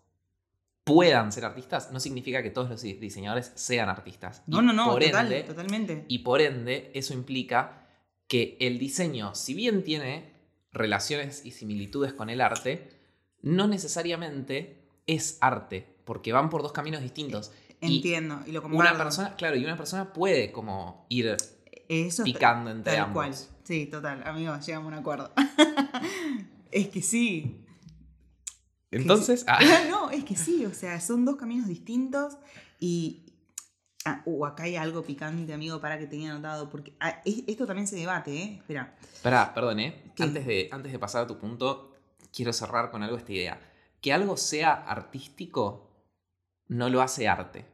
puedan 0.84 1.30
ser 1.32 1.44
artistas, 1.44 1.90
no 1.92 2.00
significa 2.00 2.42
que 2.42 2.50
todos 2.50 2.70
los 2.70 2.80
di- 2.82 2.94
diseñadores 2.94 3.52
sean 3.56 3.88
artistas. 3.88 4.42
No, 4.46 4.62
Y 4.62 4.66
no, 4.66 4.72
no, 4.72 4.90
por 4.92 5.02
total, 5.04 5.26
ende- 5.32 5.42
totalmente. 5.44 6.04
Y 6.08 6.20
por 6.20 6.40
ende, 6.40 6.90
eso 6.94 7.12
implica 7.12 7.86
que 8.28 8.56
el 8.60 8.78
diseño, 8.78 9.34
si 9.34 9.52
bien 9.54 9.84
tiene 9.84 10.32
relaciones 10.72 11.44
y 11.44 11.50
similitudes 11.50 12.14
con 12.14 12.30
el 12.30 12.40
arte, 12.40 12.88
no 13.42 13.66
necesariamente 13.68 14.80
es 15.06 15.36
arte, 15.40 15.86
porque 16.04 16.32
van 16.32 16.48
por 16.50 16.62
dos 16.62 16.72
caminos 16.72 17.02
distintos. 17.02 17.52
Entiendo. 17.80 18.40
Y 18.46 18.52
lo 18.52 18.60
Una 18.60 18.70
comparto. 18.70 18.98
persona, 19.02 19.34
claro, 19.36 19.56
y 19.56 19.64
una 19.64 19.76
persona 19.76 20.12
puede 20.12 20.52
como 20.52 21.04
ir 21.08 21.36
Eso 21.88 22.22
picando 22.24 22.70
entre 22.70 22.92
tal 22.94 23.02
ambos. 23.06 23.14
cual. 23.14 23.34
Sí, 23.64 23.86
total, 23.86 24.22
amigo, 24.26 24.56
llegamos 24.64 24.86
a 24.92 24.94
un 24.94 25.00
acuerdo. 25.00 25.32
es 26.70 26.88
que 26.88 27.02
sí. 27.02 27.61
Entonces, 28.92 29.44
ah, 29.48 29.58
No, 29.90 30.10
es 30.10 30.24
que 30.24 30.36
sí, 30.36 30.64
o 30.66 30.72
sea, 30.74 31.00
son 31.00 31.24
dos 31.24 31.36
caminos 31.36 31.66
distintos 31.66 32.36
y... 32.78 33.26
Ah, 34.04 34.20
uh, 34.24 34.46
acá 34.46 34.64
hay 34.64 34.74
algo 34.74 35.02
picante, 35.04 35.52
amigo, 35.52 35.80
para 35.80 35.96
que 35.96 36.08
tenga 36.08 36.32
anotado, 36.32 36.68
porque 36.68 36.92
ah, 36.98 37.22
es- 37.24 37.44
esto 37.46 37.66
también 37.66 37.86
se 37.86 37.94
debate, 37.94 38.36
¿eh? 38.36 38.54
Espera. 38.58 38.96
pará, 39.22 39.54
perdón, 39.54 39.78
¿eh? 39.78 40.12
¿Qué? 40.16 40.24
Antes 40.24 40.44
de, 40.44 40.68
antes 40.72 40.90
de 40.90 40.98
pasar 40.98 41.22
a 41.22 41.26
tu 41.28 41.38
punto, 41.38 41.94
quiero 42.32 42.52
cerrar 42.52 42.90
con 42.90 43.04
algo 43.04 43.16
esta 43.16 43.32
idea. 43.32 43.60
Que 44.00 44.12
algo 44.12 44.36
sea 44.36 44.72
artístico 44.72 45.88
no 46.66 46.88
lo 46.88 47.00
hace 47.00 47.28
arte. 47.28 47.64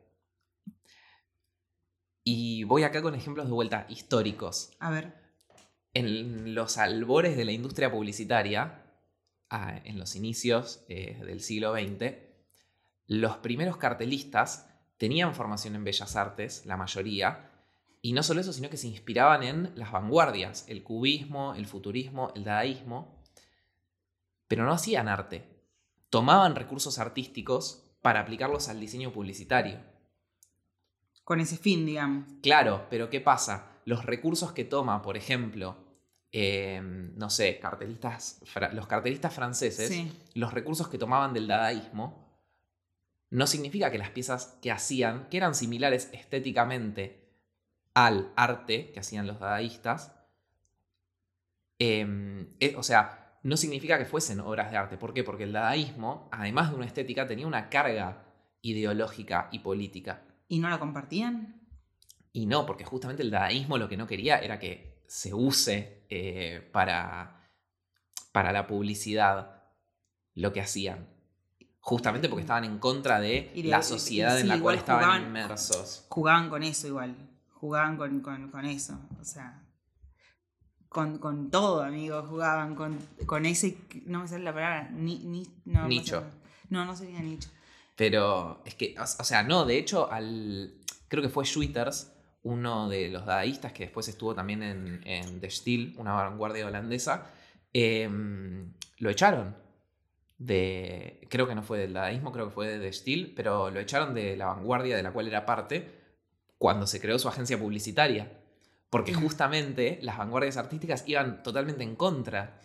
Y 2.24 2.64
voy 2.64 2.82
acá 2.82 3.00
con 3.00 3.14
ejemplos 3.14 3.46
de 3.46 3.52
vuelta 3.52 3.86
históricos. 3.88 4.72
A 4.80 4.90
ver. 4.90 5.14
En 5.94 6.54
los 6.54 6.76
albores 6.76 7.38
de 7.38 7.46
la 7.46 7.52
industria 7.52 7.90
publicitaria, 7.90 8.82
ah, 9.50 9.80
en 9.84 9.98
los 9.98 10.16
inicios 10.16 10.84
eh, 10.88 11.20
del 11.24 11.40
siglo 11.40 11.72
XX, 11.72 12.14
los 13.06 13.36
primeros 13.38 13.76
cartelistas 13.76 14.68
tenían 14.98 15.34
formación 15.34 15.74
en 15.74 15.84
bellas 15.84 16.16
artes, 16.16 16.66
la 16.66 16.76
mayoría, 16.76 17.50
y 18.00 18.12
no 18.12 18.22
solo 18.22 18.40
eso, 18.40 18.52
sino 18.52 18.70
que 18.70 18.76
se 18.76 18.88
inspiraban 18.88 19.42
en 19.42 19.72
las 19.74 19.92
vanguardias, 19.92 20.64
el 20.68 20.82
cubismo, 20.82 21.54
el 21.54 21.66
futurismo, 21.66 22.32
el 22.34 22.44
dadaísmo, 22.44 23.22
pero 24.46 24.64
no 24.64 24.72
hacían 24.72 25.08
arte. 25.08 25.44
Tomaban 26.10 26.54
recursos 26.54 26.98
artísticos 26.98 27.84
para 28.02 28.20
aplicarlos 28.20 28.68
al 28.68 28.80
diseño 28.80 29.12
publicitario. 29.12 29.80
Con 31.24 31.40
ese 31.40 31.56
fin, 31.58 31.84
digamos. 31.84 32.26
Claro, 32.42 32.86
pero 32.88 33.10
¿qué 33.10 33.20
pasa? 33.20 33.80
Los 33.84 34.04
recursos 34.04 34.52
que 34.52 34.64
toma, 34.64 35.02
por 35.02 35.16
ejemplo, 35.16 35.87
eh, 36.32 36.80
no 36.82 37.30
sé, 37.30 37.58
cartelistas, 37.58 38.40
los 38.72 38.86
cartelistas 38.86 39.34
franceses, 39.34 39.88
Sí. 39.88 40.12
los 40.34 40.52
recursos 40.52 40.88
que 40.88 40.98
tomaban 40.98 41.32
del 41.32 41.46
dadaísmo, 41.48 42.26
no 43.30 43.46
significa 43.46 43.90
que 43.90 43.98
las 43.98 44.10
piezas 44.10 44.58
que 44.62 44.70
hacían, 44.70 45.28
que 45.28 45.36
eran 45.36 45.54
similares 45.54 46.08
estéticamente 46.12 47.28
al 47.94 48.32
arte 48.36 48.90
que 48.92 49.00
hacían 49.00 49.26
los 49.26 49.40
dadaístas, 49.40 50.14
eh, 51.78 52.46
eh, 52.60 52.74
o 52.76 52.82
sea, 52.82 53.38
no 53.42 53.56
significa 53.56 53.98
que 53.98 54.04
fuesen 54.04 54.40
obras 54.40 54.70
de 54.70 54.76
arte. 54.76 54.96
¿Por 54.96 55.14
qué? 55.14 55.24
Porque 55.24 55.44
el 55.44 55.52
dadaísmo, 55.52 56.28
además 56.32 56.70
de 56.70 56.76
una 56.76 56.86
estética, 56.86 57.26
tenía 57.26 57.46
una 57.46 57.68
carga 57.68 58.24
ideológica 58.62 59.48
y 59.52 59.60
política. 59.60 60.22
¿Y 60.48 60.58
no 60.58 60.68
la 60.68 60.78
compartían? 60.78 61.60
Y 62.32 62.46
no, 62.46 62.66
porque 62.66 62.84
justamente 62.84 63.22
el 63.22 63.30
dadaísmo 63.30 63.78
lo 63.78 63.88
que 63.88 63.96
no 63.96 64.06
quería 64.06 64.38
era 64.38 64.58
que 64.58 64.87
se 65.08 65.34
use 65.34 66.04
eh, 66.08 66.68
para, 66.72 67.50
para 68.30 68.52
la 68.52 68.66
publicidad 68.68 69.64
lo 70.34 70.52
que 70.52 70.60
hacían. 70.60 71.08
Justamente 71.80 72.28
porque 72.28 72.42
estaban 72.42 72.64
en 72.64 72.78
contra 72.78 73.18
de 73.18 73.50
la 73.64 73.82
sociedad 73.82 74.36
sí, 74.36 74.42
en 74.42 74.48
la 74.48 74.60
cual 74.60 74.76
estaban 74.76 75.02
jugaban- 75.04 75.26
inmersos. 75.26 76.04
Jugaban 76.08 76.48
con 76.50 76.62
eso 76.62 76.86
igual. 76.86 77.16
Jugaban 77.54 77.96
con, 77.96 78.20
con- 78.20 78.50
con 78.50 78.64
eso. 78.66 78.98
O 79.20 79.24
sea. 79.24 79.64
Con, 80.88 81.18
con 81.18 81.50
todo, 81.50 81.82
amigo. 81.82 82.22
Jugaban 82.22 82.74
con, 82.74 82.98
con 83.26 83.46
ese. 83.46 83.78
No 84.06 84.20
me 84.20 84.28
sale 84.28 84.44
la 84.44 84.52
palabra. 84.54 84.90
Ni, 84.90 85.18
ni- 85.20 85.46
no, 85.64 85.88
Nicho. 85.88 86.24
No, 86.70 86.84
no 86.84 86.94
sería 86.94 87.20
nicho. 87.20 87.48
Pero 87.96 88.62
es 88.66 88.74
que, 88.74 88.94
o, 88.98 89.02
o 89.02 89.24
sea, 89.24 89.42
no, 89.42 89.64
de 89.64 89.78
hecho, 89.78 90.10
al, 90.12 90.74
creo 91.08 91.22
que 91.22 91.28
fue 91.30 91.44
Schwitters, 91.46 92.12
uno 92.42 92.88
de 92.88 93.08
los 93.08 93.26
dadaístas 93.26 93.72
que 93.72 93.84
después 93.84 94.08
estuvo 94.08 94.34
también 94.34 94.62
en, 94.62 95.00
en 95.04 95.40
The 95.40 95.50
Steel, 95.50 95.94
una 95.98 96.12
vanguardia 96.12 96.66
holandesa, 96.66 97.30
em, 97.72 98.72
lo 98.98 99.10
echaron. 99.10 99.56
De, 100.38 101.26
creo 101.28 101.48
que 101.48 101.54
no 101.56 101.64
fue 101.64 101.78
del 101.78 101.92
dadaísmo, 101.92 102.30
creo 102.30 102.46
que 102.46 102.54
fue 102.54 102.68
de 102.68 102.78
The 102.78 102.92
Steel, 102.92 103.32
pero 103.34 103.70
lo 103.70 103.80
echaron 103.80 104.14
de 104.14 104.36
la 104.36 104.46
vanguardia 104.46 104.96
de 104.96 105.02
la 105.02 105.12
cual 105.12 105.26
era 105.26 105.44
parte 105.44 105.98
cuando 106.58 106.86
se 106.86 107.00
creó 107.00 107.18
su 107.18 107.28
agencia 107.28 107.58
publicitaria. 107.58 108.32
Porque 108.88 109.12
justamente 109.12 109.98
las 110.00 110.16
vanguardias 110.16 110.56
artísticas 110.56 111.04
iban 111.06 111.42
totalmente 111.42 111.82
en 111.82 111.94
contra. 111.94 112.60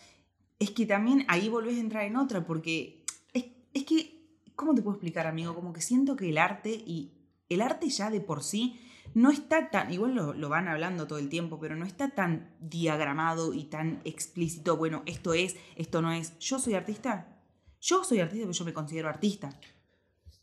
Es 0.58 0.72
que 0.72 0.86
también 0.86 1.26
ahí 1.28 1.50
volvés 1.50 1.78
a 1.78 1.82
entrar 1.82 2.06
en 2.06 2.16
otra, 2.16 2.46
porque 2.46 3.04
es, 3.34 3.46
es 3.74 3.84
que, 3.84 4.40
¿cómo 4.56 4.74
te 4.74 4.82
puedo 4.82 4.96
explicar, 4.96 5.28
amigo? 5.28 5.54
Como 5.54 5.74
que 5.74 5.82
siento 5.82 6.16
que 6.16 6.30
el 6.30 6.38
arte 6.38 6.70
y 6.70 7.12
el 7.50 7.62
arte 7.62 7.90
ya 7.90 8.10
de 8.10 8.22
por 8.22 8.42
sí 8.42 8.80
no 9.14 9.30
está 9.30 9.70
tan, 9.70 9.92
igual 9.92 10.16
lo, 10.16 10.34
lo 10.34 10.50
van 10.50 10.68
hablando 10.68 11.08
todo 11.08 11.20
el 11.20 11.30
tiempo, 11.30 11.60
pero 11.60 11.76
no 11.76 11.86
está 11.86 12.10
tan 12.10 12.56
diagramado 12.60 13.54
y 13.54 13.66
tan 13.66 14.02
explícito, 14.06 14.78
bueno, 14.78 15.04
esto 15.06 15.34
es, 15.34 15.56
esto 15.76 16.02
no 16.02 16.12
es. 16.12 16.38
Yo 16.40 16.60
soy 16.60 16.74
artista, 16.74 17.40
yo 17.80 18.04
soy 18.04 18.20
artista 18.20 18.46
porque 18.46 18.58
yo 18.58 18.66
me 18.66 18.74
considero 18.74 19.10
artista, 19.10 19.50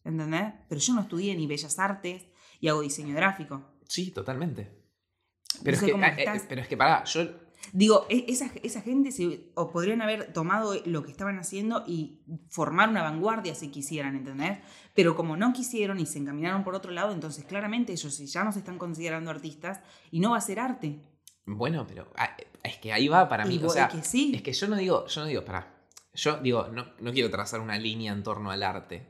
¿entendés? 0.05 0.53
Pero 0.69 0.81
yo 0.81 0.95
no 0.95 1.01
estudié 1.01 1.35
ni 1.37 1.47
bellas 1.47 1.79
artes 1.79 2.27
y 2.61 2.69
hago 2.69 2.83
diseño 2.83 3.15
gráfico. 3.15 3.63
Sí, 3.89 4.11
totalmente. 4.11 4.71
Pero, 5.65 5.77
es, 5.77 5.83
que, 5.83 5.93
cómo 5.93 6.05
eh, 6.05 6.43
pero 6.49 6.61
es 6.61 6.69
que, 6.69 6.77
pará, 6.77 7.05
yo 7.05 7.23
Digo, 7.73 8.07
e- 8.09 8.25
esa, 8.29 8.51
esa 8.63 8.81
gente 8.81 9.13
se, 9.13 9.51
o 9.55 9.71
podrían 9.71 10.03
haber 10.03 10.33
tomado 10.33 10.75
lo 10.87 11.03
que 11.03 11.11
estaban 11.11 11.39
haciendo 11.39 11.85
y 11.87 12.21
formar 12.49 12.89
una 12.89 13.03
vanguardia 13.03 13.55
si 13.55 13.69
quisieran, 13.69 14.17
¿entendés? 14.17 14.59
Pero 14.95 15.17
como 15.17 15.37
no 15.37 15.53
quisieron 15.53 16.01
y 16.01 16.07
se 16.07 16.19
encaminaron 16.19 16.65
por 16.65 16.75
otro 16.75 16.91
lado, 16.91 17.13
entonces 17.13 17.45
claramente 17.45 17.93
ellos 17.93 18.19
ya 18.19 18.45
no 18.45 18.53
se 18.53 18.59
están 18.61 18.79
considerando 18.79 19.31
artistas 19.31 19.81
y 20.11 20.21
no 20.21 20.33
va 20.33 20.39
a 20.39 20.43
ser 20.43 20.59
arte. 20.59 21.01
Bueno, 21.47 21.87
pero 21.87 22.11
ah, 22.17 22.37
es 22.63 22.79
que 22.79 22.93
ahí 22.93 23.09
va 23.09 23.29
para 23.29 23.45
mí. 23.45 23.61
O 23.63 23.69
sea, 23.69 23.87
es 23.87 23.95
que 23.95 24.03
sí. 24.03 24.33
es 24.35 24.43
que 24.43 24.53
yo 24.53 24.69
no 24.69 24.77
digo, 24.77 25.07
yo 25.07 25.21
no 25.21 25.27
digo, 25.27 25.45
para. 25.45 25.81
Yo 26.13 26.39
digo, 26.39 26.69
no, 26.69 26.87
no 26.99 27.13
quiero 27.13 27.31
trazar 27.31 27.61
una 27.61 27.79
línea 27.79 28.13
en 28.13 28.23
torno 28.23 28.51
al 28.51 28.63
arte 28.63 29.07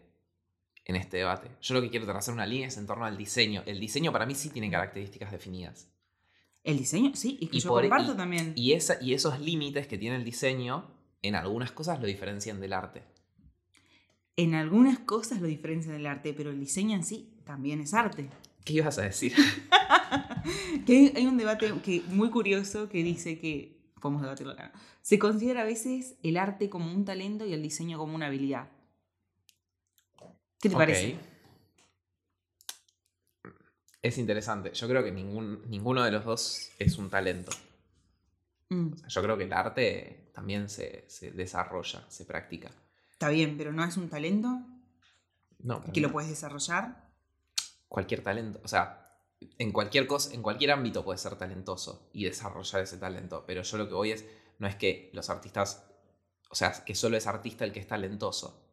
en 0.84 0.96
este 0.96 1.18
debate. 1.18 1.50
Yo 1.62 1.74
lo 1.74 1.80
que 1.80 1.90
quiero 1.90 2.06
trazar 2.06 2.34
una 2.34 2.46
línea 2.46 2.68
es 2.68 2.76
en 2.76 2.86
torno 2.86 3.04
al 3.04 3.16
diseño. 3.16 3.62
El 3.66 3.80
diseño 3.80 4.12
para 4.12 4.26
mí 4.26 4.34
sí 4.34 4.50
tiene 4.50 4.70
características 4.70 5.30
definidas. 5.30 5.88
El 6.64 6.78
diseño, 6.78 7.12
sí, 7.14 7.38
y 7.40 7.46
que 7.48 7.56
Y 7.56 7.60
yo 7.60 7.68
por- 7.70 7.80
comparto 7.82 8.12
y- 8.12 8.16
también. 8.16 8.52
Y, 8.56 8.72
esa, 8.72 8.98
y 9.02 9.14
esos 9.14 9.40
límites 9.40 9.86
que 9.86 9.96
tiene 9.98 10.16
el 10.16 10.24
diseño, 10.24 10.90
en 11.22 11.34
algunas 11.34 11.72
cosas 11.72 12.00
lo 12.00 12.06
diferencian 12.06 12.60
del 12.60 12.72
arte. 12.72 13.02
En 14.36 14.54
algunas 14.54 14.98
cosas 14.98 15.40
lo 15.40 15.46
diferencian 15.46 15.94
del 15.94 16.06
arte, 16.06 16.32
pero 16.34 16.50
el 16.50 16.60
diseño 16.60 16.94
en 16.96 17.04
sí 17.04 17.34
también 17.44 17.80
es 17.80 17.94
arte. 17.94 18.28
¿Qué 18.64 18.74
ibas 18.74 18.98
a 18.98 19.02
decir? 19.02 19.34
Que 20.86 21.12
hay, 21.14 21.26
un 21.26 21.36
debate 21.36 21.70
que, 21.84 22.00
muy 22.08 22.30
curioso 22.30 22.88
que 22.88 23.02
dice 23.02 23.38
que, 23.38 23.78
podemos 24.00 24.22
debatirlo 24.22 24.54
acá, 24.54 24.72
se 25.02 25.18
considera 25.18 25.60
a 25.60 25.64
veces 25.64 26.16
el 26.22 26.38
arte 26.38 26.70
como 26.70 26.90
un 26.90 27.04
talento 27.04 27.44
y 27.46 27.52
el 27.52 27.62
diseño 27.62 27.98
como 27.98 28.14
una 28.14 28.26
habilidad. 28.26 28.70
¿Qué 30.60 30.68
te 30.70 30.74
Ok. 30.74 30.78
parece? 30.80 31.16
Es 34.02 34.16
interesante. 34.18 34.72
Yo 34.72 34.88
creo 34.88 35.04
que 35.04 35.12
ningún, 35.12 35.62
ninguno 35.68 36.02
de 36.02 36.10
los 36.10 36.24
dos 36.24 36.70
es 36.78 36.96
un 36.98 37.10
talento. 37.10 37.52
Mm, 38.70 38.92
Yo 39.08 39.22
creo 39.22 39.36
que 39.36 39.44
el 39.44 39.52
arte 39.52 40.30
también 40.34 40.68
se, 40.68 41.04
se 41.08 41.32
desarrolla, 41.32 42.04
se 42.08 42.24
practica. 42.24 42.70
está 43.12 43.28
bien, 43.28 43.56
pero 43.58 43.72
no 43.72 43.84
es 43.84 43.96
un 43.96 44.08
talento 44.08 44.60
No, 45.58 45.82
que 45.92 46.00
lo 46.00 46.10
puedes 46.12 46.30
desarrollar. 46.30 47.10
cualquier 47.88 48.22
talento. 48.22 48.60
O 48.64 48.68
sea, 48.68 49.04
en 49.58 49.72
cualquier 49.72 50.06
cosa, 50.06 50.32
en 50.34 50.42
cualquier 50.42 50.70
ámbito 50.70 51.04
puedes 51.04 51.20
ser 51.20 51.36
talentoso 51.36 52.08
y 52.12 52.24
desarrollar 52.24 52.82
ese 52.82 52.96
talento. 52.98 53.44
Pero 53.46 53.62
yo 53.62 53.76
lo 53.76 53.88
que 53.88 53.94
voy 53.94 54.12
es, 54.12 54.24
no 54.58 54.66
es 54.66 54.76
que 54.76 55.10
los 55.12 55.28
artistas, 55.28 55.84
o 56.48 56.54
sea, 56.54 56.72
que 56.84 56.94
solo 56.94 57.16
es 57.16 57.26
artista 57.26 57.64
el 57.64 57.72
que 57.72 57.80
es 57.80 57.86
talentoso. 57.86 58.69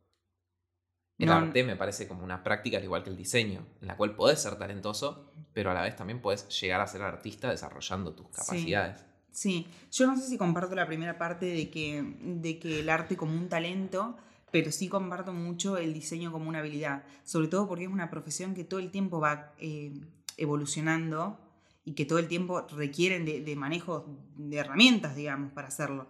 El 1.17 1.27
No, 1.27 1.34
arte 1.34 1.63
me 1.63 1.75
parece 1.75 2.08
como 2.08 2.23
una 2.23 2.43
práctica 2.43 2.77
al 2.77 2.84
igual 2.84 3.03
que 3.03 3.10
el 3.10 3.17
diseño, 3.17 3.65
en 3.82 3.88
la 3.88 3.97
cual 3.97 4.15
podés 4.15 4.39
ser 4.41 4.56
talentoso, 4.58 5.32
pero 5.53 5.71
a 5.71 5.73
la 5.73 5.82
vez 5.82 5.95
también 5.95 6.21
puedes 6.21 6.47
llegar 6.62 6.80
a 6.80 6.88
ser 6.88 7.01
artista 7.01 7.49
desarrollando 7.49 8.13
tus 8.13 8.27
capacidades. 8.30 9.03
Sí, 9.32 9.67
yo 9.91 10.08
no 10.08 10.15
sé 10.15 10.27
si 10.27 10.38
comparto 10.38 10.75
la 10.75 10.86
primera 10.88 11.17
parte 11.17 11.45
de 11.47 11.69
que, 11.69 12.03
de 12.21 12.60
que 12.60 12.80
el 12.80 12.89
arte 12.89 13.17
como 13.17 13.34
un 13.34 13.49
talento, 13.49 14.15
pero 14.51 14.71
sí 14.71 14.89
comparto 14.89 15.34
mucho 15.34 15.77
el 15.77 15.93
diseño 15.93 16.32
como 16.32 16.49
una 16.49 16.60
habilidad, 16.60 17.03
sobre 17.23 17.47
todo 17.47 17.67
porque 17.67 17.86
es 17.86 17.89
una 17.89 18.10
profesión 18.10 18.53
que 18.53 18.63
todo 18.63 18.80
el 18.80 18.91
tiempo 18.91 19.19
va 19.19 19.53
eh, 19.60 19.91
evolucionando 20.38 21.39
y 21.88 21.93
que 21.93 22.04
todo 22.04 22.19
el 22.19 22.28
tiempo 22.28 22.67
requieren 22.76 23.23
de, 23.23 23.39
de 23.39 23.56
manejo 23.56 24.06
de 24.36 24.58
herramientas, 24.58 25.15
digamos, 25.15 25.54
para 25.54 25.69
hacerlo. 25.69 26.08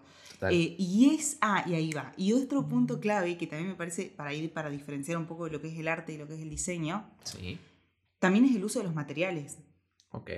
Eh, 0.50 0.76
y 0.80 1.13
es, 1.13 1.38
ah, 1.40 1.63
y 1.68 1.76
ahí 1.76 1.92
va. 1.92 2.13
Y 2.18 2.34
otro 2.34 2.68
punto 2.68 3.00
clave 3.00 3.38
que 3.38 3.46
también 3.46 3.70
me 3.70 3.76
parece 3.76 4.06
para 4.06 4.34
ir 4.34 4.52
para 4.52 4.72
diferenciar 4.72 5.20
un 5.20 5.28
poco 5.28 5.46
de 5.46 5.52
lo 5.52 5.62
que 5.62 5.68
es 5.68 5.78
el 5.78 5.88
arte 5.88 6.13
y 6.13 6.18
lo 6.18 6.28
que 6.28 6.34
es 6.34 6.42
el 6.42 6.50
diseño, 6.50 7.08
sí, 7.24 7.60
también 8.18 8.46
es 8.46 8.56
el 8.56 8.66
uso 8.66 8.80
de 8.80 8.86
los 8.86 8.96
materiales. 8.96 9.60
ok. 10.10 10.32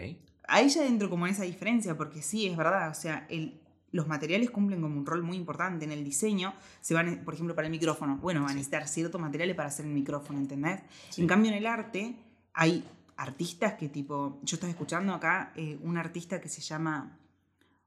Ahí 0.52 0.68
ya 0.68 0.82
dentro 0.82 1.10
como 1.10 1.26
en 1.26 1.32
esa 1.32 1.44
diferencia, 1.44 1.96
porque 1.96 2.22
sí, 2.22 2.48
es 2.48 2.58
verdad, 2.58 2.90
o 2.90 2.94
sea, 2.94 3.26
el, 3.30 3.62
los 3.92 4.08
materiales 4.08 4.50
cumplen 4.50 4.82
como 4.82 4.98
un 4.98 5.06
rol 5.06 5.24
muy 5.24 5.38
importante 5.38 5.86
en 5.86 5.94
el 5.94 6.04
diseño. 6.04 6.54
Se 6.82 6.94
van, 6.94 7.24
por 7.24 7.34
ejemplo, 7.34 7.56
para 7.56 7.68
el 7.68 7.72
micrófono, 7.72 8.18
bueno, 8.18 8.42
van 8.42 8.52
a 8.52 8.54
necesitar 8.56 8.90
ciertos 8.90 9.22
materiales 9.22 9.56
para 9.56 9.70
hacer 9.70 9.86
el 9.86 9.94
micrófono, 9.94 10.38
¿entendés? 10.38 10.82
Sí. 11.12 11.22
En 11.22 11.28
cambio, 11.28 11.52
en 11.52 11.58
el 11.60 11.66
arte 11.66 12.16
hay, 12.54 12.84
artistas 13.20 13.74
que 13.74 13.90
tipo, 13.90 14.40
yo 14.44 14.56
estaba 14.56 14.72
escuchando 14.72 15.14
acá 15.14 15.52
eh, 15.56 15.78
un 15.84 15.98
artista 15.98 16.40
que 16.40 16.48
se 16.48 16.62
llama 16.62 17.20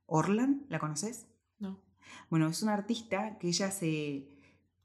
Orlan, 0.06 0.66
¿la 0.68 0.78
conoces? 0.78 1.26
No. 1.58 1.80
Bueno, 2.28 2.48
es 2.48 2.62
una 2.62 2.74
artista 2.74 3.38
que 3.38 3.48
ella 3.48 3.70
se... 3.70 4.28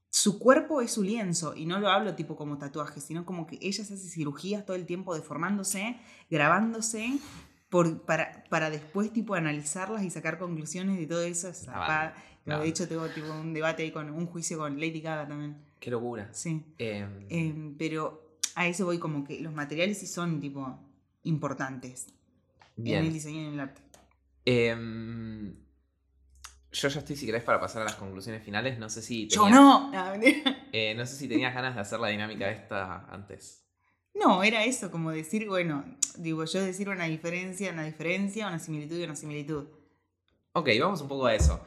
Su 0.09 0.39
cuerpo 0.39 0.81
es 0.81 0.91
su 0.91 1.03
lienzo, 1.03 1.53
y 1.53 1.65
no 1.65 1.79
lo 1.79 1.89
hablo 1.89 2.15
tipo 2.15 2.37
como 2.37 2.57
tatuaje, 2.57 3.01
sino 3.01 3.25
como 3.25 3.45
que 3.45 3.59
ella 3.61 3.83
se 3.83 3.93
hace 3.93 4.07
cirugías 4.07 4.65
todo 4.65 4.77
el 4.77 4.85
tiempo 4.85 5.13
deformándose, 5.13 5.99
grabándose, 6.29 7.19
por, 7.69 8.03
para, 8.03 8.45
para 8.49 8.69
después 8.69 9.11
tipo 9.11 9.35
analizarlas 9.35 10.03
y 10.03 10.09
sacar 10.09 10.39
conclusiones 10.39 10.97
de 10.97 11.07
todo 11.07 11.23
eso. 11.23 11.49
Es 11.49 11.67
Ah, 11.67 12.13
no. 12.45 12.61
De 12.61 12.69
hecho, 12.69 12.87
tengo 12.87 13.05
tipo 13.09 13.29
un 13.33 13.53
debate 13.53 13.83
ahí 13.83 13.91
con 13.91 14.09
un 14.09 14.25
juicio 14.27 14.57
con 14.57 14.79
Lady 14.79 15.01
Gaga 15.01 15.27
también. 15.27 15.57
Qué 15.81 15.91
locura. 15.91 16.29
Sí. 16.31 16.63
Em, 16.77 17.25
Em, 17.29 17.77
pero 17.77 18.26
a 18.57 18.67
eso 18.67 18.85
voy 18.85 18.97
como 18.97 19.23
que 19.23 19.39
los 19.39 19.53
materiales 19.53 19.99
sí 19.99 20.07
son 20.07 20.41
tipo 20.41 20.79
importantes 21.23 22.07
en 22.77 22.87
el 22.87 23.13
diseño 23.13 23.41
y 23.41 23.45
en 23.45 23.53
el 23.53 23.59
arte. 23.59 23.81
Em, 24.45 25.55
yo 26.71 26.87
ya 26.87 26.99
estoy, 26.99 27.15
si 27.15 27.25
querés, 27.25 27.43
para 27.43 27.59
pasar 27.59 27.81
a 27.83 27.85
las 27.85 27.95
conclusiones 27.95 28.43
finales. 28.43 28.79
No 28.79 28.89
sé 28.89 29.01
si. 29.01 29.27
Yo 29.27 29.43
tenías- 29.43 29.59
no. 29.61 29.91
Eh, 30.71 30.93
no 30.95 31.05
sé 31.05 31.15
si 31.15 31.27
tenías 31.27 31.53
ganas 31.53 31.75
de 31.75 31.81
hacer 31.81 31.99
la 31.99 32.07
dinámica 32.09 32.49
esta 32.49 33.05
antes. 33.09 33.63
No, 34.13 34.41
era 34.43 34.63
eso, 34.63 34.89
como 34.91 35.11
decir, 35.11 35.47
bueno, 35.47 35.85
digo, 36.17 36.43
yo 36.45 36.61
decir 36.61 36.89
una 36.89 37.05
diferencia, 37.05 37.71
una 37.71 37.83
diferencia, 37.83 38.47
una 38.47 38.57
similitud 38.59 38.97
y 38.97 39.03
una 39.03 39.15
similitud. 39.15 39.65
Ok, 40.53 40.69
vamos 40.79 41.01
un 41.01 41.07
poco 41.07 41.27
a 41.27 41.35
eso. 41.35 41.63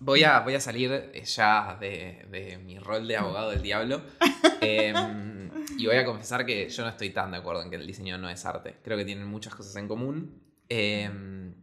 Voy 0.00 0.22
a, 0.24 0.40
voy 0.40 0.54
a 0.54 0.60
salir 0.60 1.12
ya 1.24 1.76
de, 1.80 2.26
de 2.30 2.58
mi 2.58 2.78
rol 2.78 3.06
de 3.08 3.16
abogado 3.16 3.50
del 3.50 3.62
diablo. 3.62 4.02
em, 4.60 5.31
y 5.78 5.86
voy 5.86 5.96
a 5.96 6.04
confesar 6.04 6.44
que 6.46 6.68
yo 6.68 6.82
no 6.82 6.88
estoy 6.90 7.10
tan 7.10 7.30
de 7.32 7.38
acuerdo 7.38 7.62
en 7.62 7.70
que 7.70 7.76
el 7.76 7.86
diseño 7.86 8.18
no 8.18 8.28
es 8.28 8.44
arte. 8.44 8.78
Creo 8.82 8.96
que 8.98 9.04
tienen 9.04 9.26
muchas 9.26 9.54
cosas 9.54 9.74
en 9.76 9.88
común. 9.88 10.42
Em, 10.68 11.54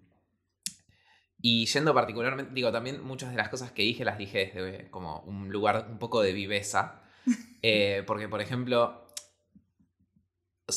y 1.41 1.65
yendo 1.67 1.93
particularmente, 1.93 2.53
digo, 2.53 2.71
también 2.71 3.01
muchas 3.03 3.31
de 3.31 3.37
las 3.37 3.49
cosas 3.49 3.71
que 3.71 3.81
dije 3.83 4.03
las 4.03 4.17
dije 4.17 4.51
desde 4.53 4.89
como 4.89 5.21
un 5.21 5.49
lugar 5.51 5.87
un 5.89 5.99
poco 5.99 6.21
de 6.21 6.33
viveza. 6.33 7.01
Eh, 7.61 8.03
porque, 8.07 8.29
por 8.29 8.39
ejemplo, 8.39 9.05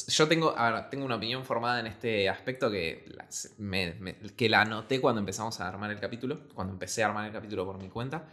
yo 0.08 0.26
tengo, 0.26 0.56
a 0.56 0.70
ver, 0.70 0.90
tengo 0.90 1.04
una 1.04 1.16
opinión 1.16 1.44
formada 1.44 1.80
en 1.80 1.86
este 1.86 2.28
aspecto 2.28 2.70
que 2.70 3.04
la, 3.08 3.28
me- 3.58 3.94
me- 4.00 4.14
que 4.16 4.48
la 4.48 4.62
anoté 4.62 5.00
cuando 5.00 5.20
empezamos 5.20 5.60
a 5.60 5.68
armar 5.68 5.90
el 5.90 6.00
capítulo, 6.00 6.48
cuando 6.54 6.72
empecé 6.72 7.02
a 7.02 7.06
armar 7.06 7.26
el 7.26 7.32
capítulo 7.32 7.66
por 7.66 7.78
mi 7.80 7.88
cuenta. 7.88 8.26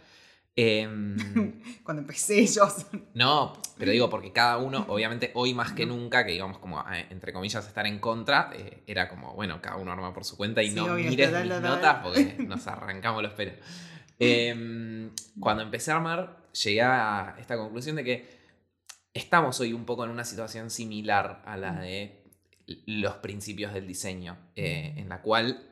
Em, 0.56 1.16
Cuando 1.84 2.02
empecé 2.02 2.46
yo. 2.46 2.68
no, 3.14 3.52
pero 3.78 3.92
digo 3.92 4.10
porque 4.10 4.32
cada 4.32 4.58
uno, 4.58 4.84
obviamente 4.88 5.30
hoy 5.34 5.54
más 5.54 5.72
que 5.72 5.86
nunca, 5.86 6.24
que 6.26 6.34
íbamos 6.34 6.58
como 6.58 6.80
a, 6.80 6.98
entre 6.98 7.32
comillas 7.32 7.66
estar 7.66 7.86
en 7.86 7.98
contra, 7.98 8.50
eh, 8.54 8.82
era 8.86 9.08
como, 9.08 9.34
bueno, 9.34 9.60
cada 9.62 9.76
uno 9.76 9.92
arma 9.92 10.12
por 10.12 10.24
su 10.24 10.36
cuenta 10.36 10.62
y 10.62 10.70
Sí, 10.70 10.74
no 10.74 10.84
obvio, 10.84 11.08
mires 11.08 11.32
mis 11.32 11.60
notas 11.60 12.02
porque 12.02 12.36
nos 12.46 12.66
arrancamos 12.66 13.22
los 13.22 13.32
pelos. 13.32 13.54
Em, 14.18 15.10
cuando 15.38 15.62
empecé 15.62 15.92
a 15.92 15.96
armar, 15.96 16.50
llegué 16.52 16.82
a 16.82 17.36
esta 17.38 17.56
conclusión 17.56 17.96
de 17.96 18.04
que 18.04 18.40
estamos 19.14 19.58
hoy 19.60 19.72
un 19.72 19.84
poco 19.84 20.04
en 20.04 20.10
una 20.10 20.24
situación 20.24 20.70
similar 20.70 21.42
a 21.46 21.56
la 21.56 21.80
de 21.80 22.24
los 22.86 23.14
principios 23.16 23.72
del 23.72 23.86
diseño, 23.86 24.36
eh, 24.54 24.94
en 24.96 25.08
la 25.08 25.22
cual 25.22 25.69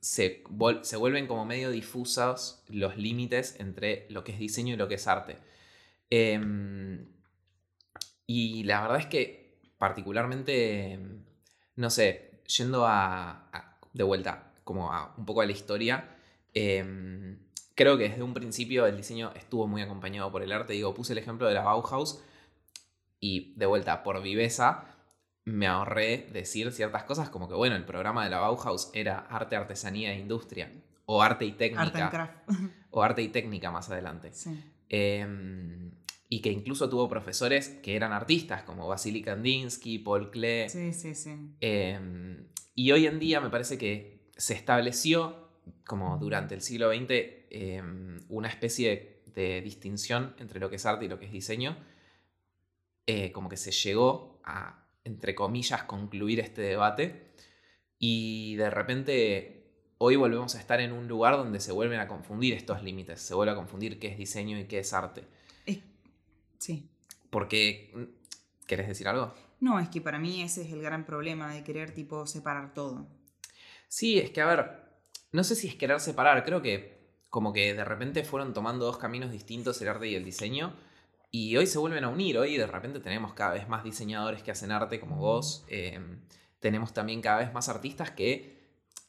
se, 0.00 0.42
se 0.82 0.96
vuelven 0.96 1.26
como 1.26 1.44
medio 1.46 1.70
difusos 1.70 2.62
los 2.68 2.96
límites 2.96 3.56
entre 3.58 4.06
lo 4.10 4.24
que 4.24 4.32
es 4.32 4.38
diseño 4.38 4.74
y 4.74 4.76
lo 4.76 4.88
que 4.88 4.94
es 4.94 5.06
arte. 5.06 5.38
Em, 6.10 7.06
y 8.26 8.64
la 8.64 8.82
verdad 8.82 8.98
es 9.00 9.06
que 9.06 9.58
particularmente, 9.78 10.92
em, 10.92 11.24
no 11.76 11.90
sé, 11.90 12.42
yendo 12.56 12.86
a, 12.86 13.48
a- 13.52 13.78
de 13.92 14.04
vuelta 14.04 14.52
como 14.64 14.92
a 14.92 15.14
un 15.16 15.24
poco 15.26 15.40
a 15.40 15.46
la 15.46 15.52
historia, 15.52 16.16
em, 16.54 17.38
creo 17.74 17.96
que 17.98 18.08
desde 18.08 18.22
un 18.22 18.34
principio 18.34 18.86
el 18.86 18.96
diseño 18.96 19.32
estuvo 19.34 19.66
muy 19.66 19.82
acompañado 19.82 20.30
por 20.30 20.42
el 20.42 20.52
arte. 20.52 20.72
Digo, 20.74 20.94
puse 20.94 21.12
el 21.12 21.18
ejemplo 21.18 21.48
de 21.48 21.54
la 21.54 21.62
Bauhaus 21.62 22.20
y 23.20 23.54
de 23.56 23.66
vuelta, 23.66 24.02
por 24.02 24.20
viveza, 24.22 24.84
me 25.44 25.66
ahorré 25.66 26.28
decir 26.32 26.72
ciertas 26.72 27.04
cosas 27.04 27.30
como 27.30 27.48
que, 27.48 27.54
bueno, 27.54 27.76
el 27.76 27.84
programa 27.84 28.24
de 28.24 28.30
la 28.30 28.38
Bauhaus 28.38 28.90
era 28.94 29.18
arte, 29.18 29.56
artesanía 29.56 30.12
e 30.12 30.18
industria, 30.18 30.72
o 31.06 31.22
arte 31.22 31.44
y 31.44 31.50
Art 31.50 31.60
and 31.60 31.92
técnica, 31.92 32.10
craft. 32.10 32.32
o 32.90 33.02
arte 33.02 33.22
y 33.22 33.28
técnica 33.28 33.70
más 33.70 33.90
adelante. 33.90 34.32
Sí. 34.32 34.58
Eh, 34.88 35.90
y 36.28 36.40
que 36.42 36.52
incluso 36.52 36.88
tuvo 36.88 37.08
profesores 37.08 37.68
que 37.82 37.96
eran 37.96 38.12
artistas, 38.12 38.62
como 38.62 38.86
Vasily 38.86 39.22
Kandinsky, 39.22 39.98
Paul 39.98 40.30
Klee. 40.30 40.68
sí, 40.68 40.92
sí, 40.92 41.14
sí. 41.14 41.56
Eh, 41.60 42.46
y 42.74 42.92
hoy 42.92 43.06
en 43.06 43.18
día 43.18 43.40
me 43.40 43.50
parece 43.50 43.76
que 43.76 44.30
se 44.36 44.54
estableció, 44.54 45.50
como 45.84 46.16
durante 46.18 46.54
el 46.54 46.62
siglo 46.62 46.90
XX, 46.90 47.06
eh, 47.10 47.82
una 48.28 48.48
especie 48.48 49.22
de, 49.34 49.42
de 49.42 49.60
distinción 49.60 50.34
entre 50.38 50.60
lo 50.60 50.70
que 50.70 50.76
es 50.76 50.86
arte 50.86 51.06
y 51.06 51.08
lo 51.08 51.18
que 51.18 51.26
es 51.26 51.32
diseño. 51.32 51.76
Eh, 53.06 53.32
como 53.32 53.48
que 53.48 53.56
se 53.56 53.72
llegó 53.72 54.40
a, 54.44 54.86
entre 55.04 55.34
comillas, 55.34 55.84
concluir 55.84 56.40
este 56.40 56.62
debate. 56.62 57.32
Y 57.98 58.56
de 58.56 58.70
repente, 58.70 59.66
hoy 59.98 60.16
volvemos 60.16 60.54
a 60.54 60.60
estar 60.60 60.80
en 60.80 60.92
un 60.92 61.08
lugar 61.08 61.36
donde 61.36 61.60
se 61.60 61.72
vuelven 61.72 62.00
a 62.00 62.08
confundir 62.08 62.54
estos 62.54 62.82
límites. 62.82 63.20
Se 63.20 63.34
vuelve 63.34 63.52
a 63.52 63.56
confundir 63.56 63.98
qué 63.98 64.08
es 64.08 64.18
diseño 64.18 64.58
y 64.58 64.64
qué 64.64 64.78
es 64.80 64.92
arte. 64.92 65.24
Es- 65.66 65.80
sí. 66.58 66.90
Porque, 67.30 68.08
¿querés 68.66 68.88
decir 68.88 69.08
algo? 69.08 69.34
No, 69.60 69.78
es 69.78 69.88
que 69.90 70.00
para 70.00 70.18
mí 70.18 70.42
ese 70.42 70.62
es 70.62 70.72
el 70.72 70.80
gran 70.82 71.04
problema 71.04 71.52
de 71.52 71.62
querer 71.62 71.92
tipo 71.92 72.26
separar 72.26 72.72
todo. 72.72 73.06
Sí, 73.88 74.18
es 74.18 74.30
que 74.30 74.40
a 74.40 74.46
ver, 74.46 74.70
no 75.32 75.44
sé 75.44 75.54
si 75.54 75.68
es 75.68 75.74
querer 75.74 76.00
separar, 76.00 76.44
creo 76.44 76.62
que 76.62 76.98
como 77.28 77.52
que 77.52 77.74
de 77.74 77.84
repente 77.84 78.24
fueron 78.24 78.54
tomando 78.54 78.86
dos 78.86 78.98
caminos 78.98 79.30
distintos 79.30 79.80
el 79.82 79.88
arte 79.88 80.08
y 80.08 80.14
el 80.14 80.24
diseño 80.24 80.74
y 81.30 81.56
hoy 81.56 81.66
se 81.66 81.78
vuelven 81.78 82.04
a 82.04 82.08
unir, 82.08 82.38
hoy 82.38 82.56
de 82.56 82.66
repente 82.66 83.00
tenemos 83.00 83.34
cada 83.34 83.52
vez 83.52 83.68
más 83.68 83.84
diseñadores 83.84 84.42
que 84.42 84.50
hacen 84.50 84.72
arte 84.72 85.00
como 85.00 85.16
vos, 85.16 85.64
eh, 85.68 86.00
tenemos 86.58 86.92
también 86.92 87.20
cada 87.20 87.38
vez 87.38 87.52
más 87.52 87.68
artistas 87.68 88.10
que 88.10 88.58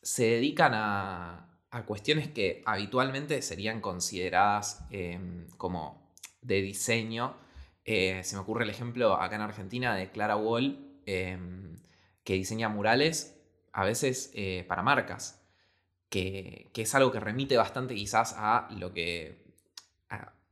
se 0.01 0.23
dedican 0.23 0.73
a, 0.73 1.51
a 1.71 1.85
cuestiones 1.85 2.27
que 2.27 2.61
habitualmente 2.65 3.41
serían 3.41 3.81
consideradas 3.81 4.85
eh, 4.91 5.19
como 5.57 6.01
de 6.41 6.61
diseño. 6.61 7.35
Eh, 7.85 8.21
se 8.23 8.35
me 8.35 8.41
ocurre 8.41 8.63
el 8.65 8.69
ejemplo 8.69 9.15
acá 9.15 9.35
en 9.35 9.41
Argentina 9.41 9.95
de 9.95 10.11
Clara 10.11 10.35
Wall, 10.35 11.01
eh, 11.05 11.37
que 12.23 12.33
diseña 12.33 12.69
murales 12.69 13.39
a 13.71 13.85
veces 13.85 14.31
eh, 14.35 14.65
para 14.67 14.83
marcas, 14.83 15.41
que, 16.09 16.69
que 16.73 16.81
es 16.83 16.93
algo 16.93 17.11
que 17.11 17.19
remite 17.19 17.57
bastante 17.57 17.95
quizás 17.95 18.35
a 18.37 18.67
lo 18.77 18.93
que, 18.93 19.40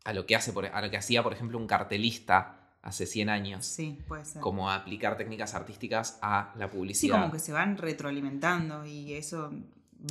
a, 0.03 0.13
lo 0.13 0.25
que, 0.25 0.35
hace 0.35 0.53
por- 0.53 0.65
a 0.65 0.81
lo 0.81 0.89
que 0.89 0.97
hacía, 0.97 1.21
por 1.23 1.33
ejemplo, 1.33 1.57
un 1.57 1.67
cartelista 1.67 2.55
hace 2.81 3.05
100 3.05 3.29
años, 3.29 3.65
Sí, 3.65 3.99
puede 4.07 4.23
ser. 4.25 4.41
como 4.41 4.71
aplicar 4.71 5.17
técnicas 5.17 5.53
artísticas 5.53 6.17
a 6.21 6.53
la 6.57 6.67
Sí, 6.67 6.71
publicidad. 6.77 7.19
como 7.21 7.31
que 7.33 7.39
se 7.39 7.51
van 7.51 7.77
retroalimentando 7.77 8.85
y 8.85 9.13
eso 9.13 9.51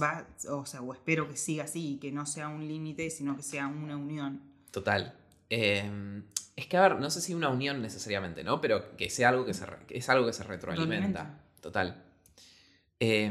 va, 0.00 0.26
o 0.50 0.66
sea, 0.66 0.82
o 0.82 0.92
espero 0.92 1.28
que 1.28 1.36
siga 1.36 1.64
así 1.64 1.94
y 1.94 1.96
que 1.98 2.12
no 2.12 2.26
sea 2.26 2.48
un 2.48 2.68
límite, 2.68 3.08
sino 3.10 3.36
que 3.36 3.42
sea 3.42 3.66
una 3.68 3.96
unión. 3.96 4.42
Total. 4.70 5.14
Eh, 5.48 6.22
es 6.56 6.66
que, 6.66 6.76
a 6.76 6.82
ver, 6.82 7.00
no 7.00 7.08
sé 7.08 7.22
si 7.22 7.32
una 7.32 7.48
unión 7.48 7.80
necesariamente, 7.80 8.44
¿no? 8.44 8.60
Pero 8.60 8.96
que 8.98 9.08
sea 9.08 9.30
algo 9.30 9.46
que, 9.46 9.54
se 9.54 9.64
que 9.86 9.96
es 9.96 10.08
algo 10.10 10.26
que 10.26 10.32
se. 10.34 10.42
Retroalimenta. 10.44 11.40
Total. 11.62 12.04
Eh, 13.00 13.30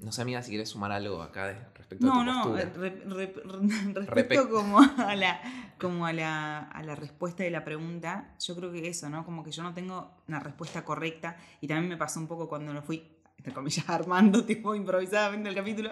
no 0.00 0.12
sé, 0.12 0.22
amiga, 0.22 0.42
si 0.42 0.50
quieres 0.50 0.68
sumar 0.68 0.92
algo 0.92 1.20
acá 1.22 1.48
de- 1.48 1.58
respecto 1.74 2.06
a 2.06 2.24
No, 2.24 2.42
tu 2.44 2.50
no, 2.50 2.58
eh, 2.58 2.70
re- 2.76 2.90
re- 3.04 3.34
re- 3.34 3.92
respecto 4.06 4.48
como, 4.48 4.78
a 4.80 5.16
la, 5.16 5.40
como 5.80 6.06
a, 6.06 6.12
la, 6.12 6.58
a 6.60 6.82
la 6.84 6.94
respuesta 6.94 7.42
de 7.42 7.50
la 7.50 7.64
pregunta, 7.64 8.34
yo 8.38 8.54
creo 8.54 8.70
que 8.70 8.86
eso, 8.88 9.10
¿no? 9.10 9.24
Como 9.24 9.42
que 9.42 9.50
yo 9.50 9.64
no 9.64 9.74
tengo 9.74 10.12
una 10.28 10.38
respuesta 10.38 10.84
correcta 10.84 11.36
y 11.60 11.66
también 11.66 11.88
me 11.88 11.96
pasó 11.96 12.20
un 12.20 12.28
poco 12.28 12.48
cuando 12.48 12.72
lo 12.72 12.80
fui, 12.80 13.02
entre 13.38 13.52
comillas, 13.52 13.88
armando, 13.88 14.44
tipo 14.44 14.76
improvisadamente 14.76 15.48
el 15.48 15.54
capítulo, 15.56 15.90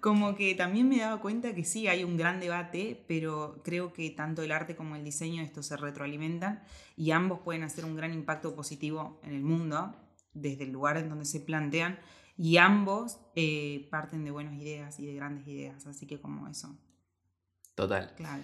como 0.00 0.36
que 0.36 0.54
también 0.54 0.88
me 0.88 0.98
daba 0.98 1.20
cuenta 1.20 1.52
que 1.56 1.64
sí, 1.64 1.88
hay 1.88 2.04
un 2.04 2.16
gran 2.16 2.38
debate, 2.38 3.04
pero 3.08 3.60
creo 3.64 3.92
que 3.92 4.10
tanto 4.10 4.42
el 4.42 4.52
arte 4.52 4.76
como 4.76 4.94
el 4.94 5.02
diseño, 5.02 5.42
esto 5.42 5.64
se 5.64 5.76
retroalimentan 5.76 6.62
y 6.96 7.10
ambos 7.10 7.40
pueden 7.40 7.64
hacer 7.64 7.84
un 7.84 7.96
gran 7.96 8.12
impacto 8.14 8.54
positivo 8.54 9.18
en 9.24 9.34
el 9.34 9.42
mundo, 9.42 9.96
desde 10.32 10.62
el 10.62 10.70
lugar 10.70 10.96
en 10.96 11.08
donde 11.08 11.24
se 11.24 11.40
plantean, 11.40 11.98
y 12.38 12.56
ambos 12.56 13.18
eh, 13.34 13.88
parten 13.90 14.24
de 14.24 14.30
buenas 14.30 14.54
ideas 14.54 14.98
y 15.00 15.06
de 15.06 15.14
grandes 15.14 15.46
ideas, 15.48 15.86
así 15.86 16.06
que 16.06 16.20
como 16.20 16.48
eso, 16.48 16.74
Total. 17.74 18.14
claro. 18.16 18.42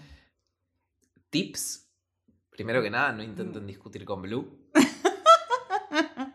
Tips. 1.30 1.88
Primero 2.50 2.82
que 2.82 2.90
nada, 2.90 3.12
no 3.12 3.22
intenten 3.22 3.66
discutir 3.66 4.04
con 4.04 4.22
Blue. 4.22 4.68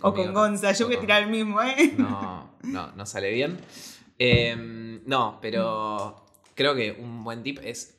O 0.00 0.14
con. 0.14 0.32
Gonza, 0.32 0.72
yo 0.72 0.86
voy 0.86 0.96
a 0.96 1.00
tirar 1.00 1.22
el 1.24 1.30
mismo, 1.30 1.60
¿eh? 1.60 1.94
No, 1.98 2.52
no, 2.62 2.92
no 2.92 3.06
sale 3.06 3.32
bien. 3.32 3.58
Em, 4.18 5.02
no, 5.06 5.38
pero 5.40 6.24
creo 6.54 6.74
que 6.74 6.92
un 6.92 7.24
buen 7.24 7.42
tip 7.42 7.58
es 7.62 7.98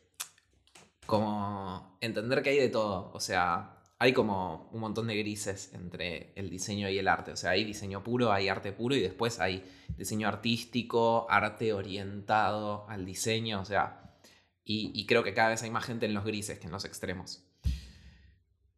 como 1.06 1.98
entender 2.00 2.42
que 2.42 2.52
hay 2.52 2.60
de 2.60 2.70
todo. 2.70 3.12
O 3.14 3.20
sea, 3.20 3.79
hay 4.02 4.14
como 4.14 4.70
un 4.72 4.80
montón 4.80 5.08
de 5.08 5.18
grises 5.18 5.74
entre 5.74 6.32
el 6.36 6.50
diseño 6.50 6.90
y 6.90 6.98
el 6.98 7.10
arte. 7.10 7.34
O 7.34 7.36
sea, 7.36 7.52
hay 7.52 7.66
diseño 7.66 8.02
puro, 8.02 8.32
hay 8.32 8.48
arte 8.48 8.72
puro 8.72 8.96
y 8.96 9.02
después 9.02 9.42
hay 9.42 9.70
diseño 9.98 10.30
artístico, 10.30 11.28
arte 11.30 11.74
orientado 11.74 12.86
al 12.88 13.06
diseño. 13.06 13.60
O 13.60 13.66
sea, 13.66 14.16
y, 14.64 15.06
creo 15.06 15.24
que 15.24 15.34
cada 15.34 15.50
vez 15.50 15.64
hay 15.64 15.72
más 15.72 15.84
gente 15.84 16.06
en 16.06 16.14
los 16.14 16.24
grises 16.24 16.60
que 16.60 16.68
en 16.68 16.72
los 16.72 16.86
extremos. 16.86 17.44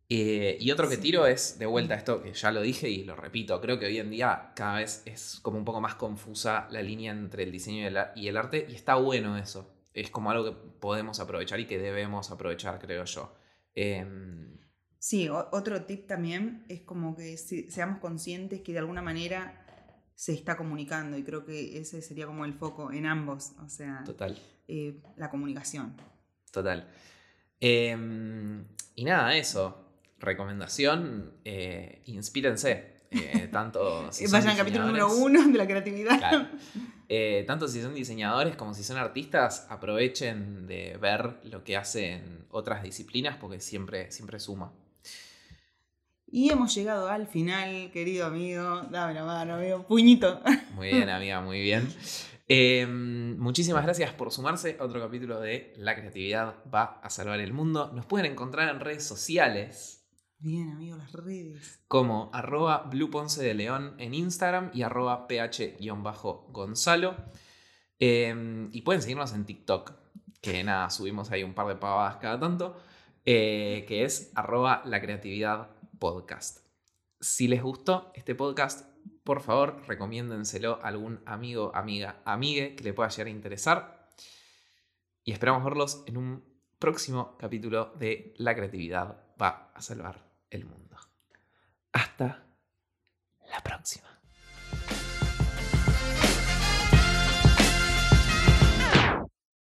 Eh, 0.10 0.58
y 0.60 0.72
otro 0.72 0.90
que 0.90 0.98
tiro 0.98 1.28
es, 1.28 1.60
de 1.60 1.66
vuelta, 1.68 1.96
esto 1.96 2.24
que 2.24 2.34
ya 2.34 2.52
lo 2.52 2.62
dije 2.62 2.90
y 2.90 3.04
lo 3.04 3.16
repito, 3.16 3.62
creo 3.62 3.78
que 3.78 3.86
hoy 3.86 3.98
en 4.00 4.10
día 4.10 4.52
cada 4.56 4.78
vez 4.78 5.04
es 5.06 5.40
como 5.42 5.58
un 5.58 5.66
poco 5.66 5.82
más 5.82 5.96
confusa 5.96 6.68
la 6.72 6.82
línea 6.82 7.12
entre 7.12 7.44
el 7.44 7.52
diseño 7.52 7.90
y 8.16 8.28
el 8.28 8.38
arte 8.38 8.66
y 8.70 8.76
está 8.76 8.96
bueno 8.96 9.38
eso. 9.38 9.72
Es 9.94 10.10
como 10.10 10.32
algo 10.32 10.46
que 10.46 10.52
podemos 10.80 11.20
aprovechar 11.20 11.60
y 11.60 11.68
que 11.68 11.78
debemos 11.78 12.32
aprovechar, 12.32 12.80
creo 12.80 13.06
yo. 13.06 13.36
Em, 13.76 14.61
Sí, 15.04 15.28
otro 15.30 15.82
tip 15.86 16.06
también 16.06 16.64
es 16.70 16.82
como 16.82 17.16
que 17.16 17.36
seamos 17.36 17.98
conscientes 17.98 18.62
que 18.62 18.72
de 18.72 18.78
alguna 18.78 19.02
manera 19.02 19.66
se 20.14 20.32
está 20.32 20.56
comunicando 20.56 21.18
y 21.18 21.24
creo 21.24 21.44
que 21.44 21.80
ese 21.80 22.04
sería 22.04 22.28
como 22.28 22.46
el 22.46 22.54
foco 22.54 22.92
en 22.92 23.08
ambos, 23.08 23.54
o 23.66 23.68
sea, 23.68 24.04
Total. 24.06 24.38
Eh, 24.68 25.02
la 25.18 25.32
comunicación. 25.32 25.98
Total. 26.52 26.88
Em, 27.60 28.64
y 28.94 29.04
nada, 29.04 29.36
eso. 29.36 29.98
Recomendación, 30.20 31.34
eh, 31.46 32.04
inspírense. 32.06 33.02
Eh, 33.10 33.50
tanto 33.52 34.08
Vayan 34.30 34.50
al 34.50 34.58
capítulo 34.58 34.86
número 34.86 35.12
uno 35.12 35.48
de 35.48 35.58
la 35.58 35.66
creatividad. 35.66 36.48
tanto 37.48 37.68
si 37.68 37.82
son 37.82 37.96
diseñadores 37.96 38.56
como 38.56 38.76
si 38.76 38.84
son 38.84 38.98
artistas, 38.98 39.66
aprovechen 39.68 40.68
de 40.68 40.96
ver 41.02 41.40
lo 41.46 41.64
que 41.64 41.76
hacen 41.76 42.46
otras 42.52 42.84
disciplinas 42.84 43.38
porque 43.38 43.60
siempre, 43.60 44.12
siempre 44.12 44.40
suma. 44.40 44.72
Y 46.28 46.50
hemos 46.50 46.74
llegado 46.74 47.10
al 47.10 47.28
final, 47.28 47.92
querido 47.92 48.26
amigo. 48.26 48.84
Dame 48.90 49.14
la 49.14 49.26
mano, 49.26 49.56
amigo. 49.56 49.86
Puñito. 49.86 50.42
Muy 50.76 50.88
bien, 50.88 51.10
amiga, 51.10 51.42
muy 51.42 51.62
bien. 51.62 51.94
Em, 52.48 53.38
muchísimas 53.38 53.84
gracias 53.84 54.14
por 54.14 54.32
sumarse 54.32 54.78
a 54.80 54.84
otro 54.84 55.00
capítulo 55.00 55.40
de 55.40 55.74
La 55.78 55.96
creatividad 55.96 56.56
va 56.74 57.00
a 57.02 57.10
salvar 57.10 57.40
el 57.40 57.54
mundo. 57.54 57.92
Nos 57.94 58.06
pueden 58.06 58.32
encontrar 58.32 58.70
en 58.70 58.80
redes 58.80 59.06
sociales. 59.06 60.06
Bien, 60.38 60.70
amigo, 60.70 60.98
las 60.98 61.12
redes. 61.12 61.82
Como 61.88 62.30
arroba 62.34 62.90
Ponce 63.12 63.44
de 63.44 63.54
León 63.54 63.96
en 64.00 64.14
Instagram 64.14 64.72
y 64.74 64.82
arroba 64.82 65.28
ph-gonzalo. 65.28 67.16
Em, 68.00 68.70
y 68.72 68.82
pueden 68.82 69.02
seguirnos 69.04 69.34
en 69.34 69.46
TikTok, 69.46 69.94
que 70.42 70.64
nada, 70.64 70.90
subimos 70.90 71.30
ahí 71.30 71.44
un 71.44 71.54
par 71.54 71.68
de 71.68 71.76
pavadas 71.76 72.18
cada 72.18 72.40
tanto, 72.40 72.82
eh, 73.26 73.86
que 73.88 74.04
es 74.04 74.32
arroba 74.36 74.82
la 74.86 75.02
creatividad 75.02 75.70
podcast. 76.00 76.66
Si 77.20 77.48
les 77.48 77.62
gustó 77.62 78.12
este 78.16 78.34
podcast, 78.34 78.90
por 79.24 79.42
favor, 79.42 79.84
recomiéndenselo 79.88 80.80
a 80.82 80.88
algún 80.88 81.22
amigo, 81.26 81.72
amiga, 81.76 82.22
amigue 82.26 82.76
que 82.76 82.84
le 82.84 82.94
pueda 82.94 83.10
llegar 83.10 83.28
a 83.28 83.32
interesar. 83.32 84.10
Y 85.24 85.32
esperamos 85.32 85.64
verlos 85.64 86.04
en 86.08 86.18
un 86.18 86.44
próximo 86.80 87.38
capítulo 87.38 87.94
de 87.98 88.34
La 88.38 88.56
creatividad 88.56 89.24
va 89.40 89.72
a 89.76 89.82
salvar 89.82 90.28
el 90.50 90.66
mundo. 90.66 90.98
Hasta 91.92 92.44
la 93.52 93.62
próxima. 93.64 94.08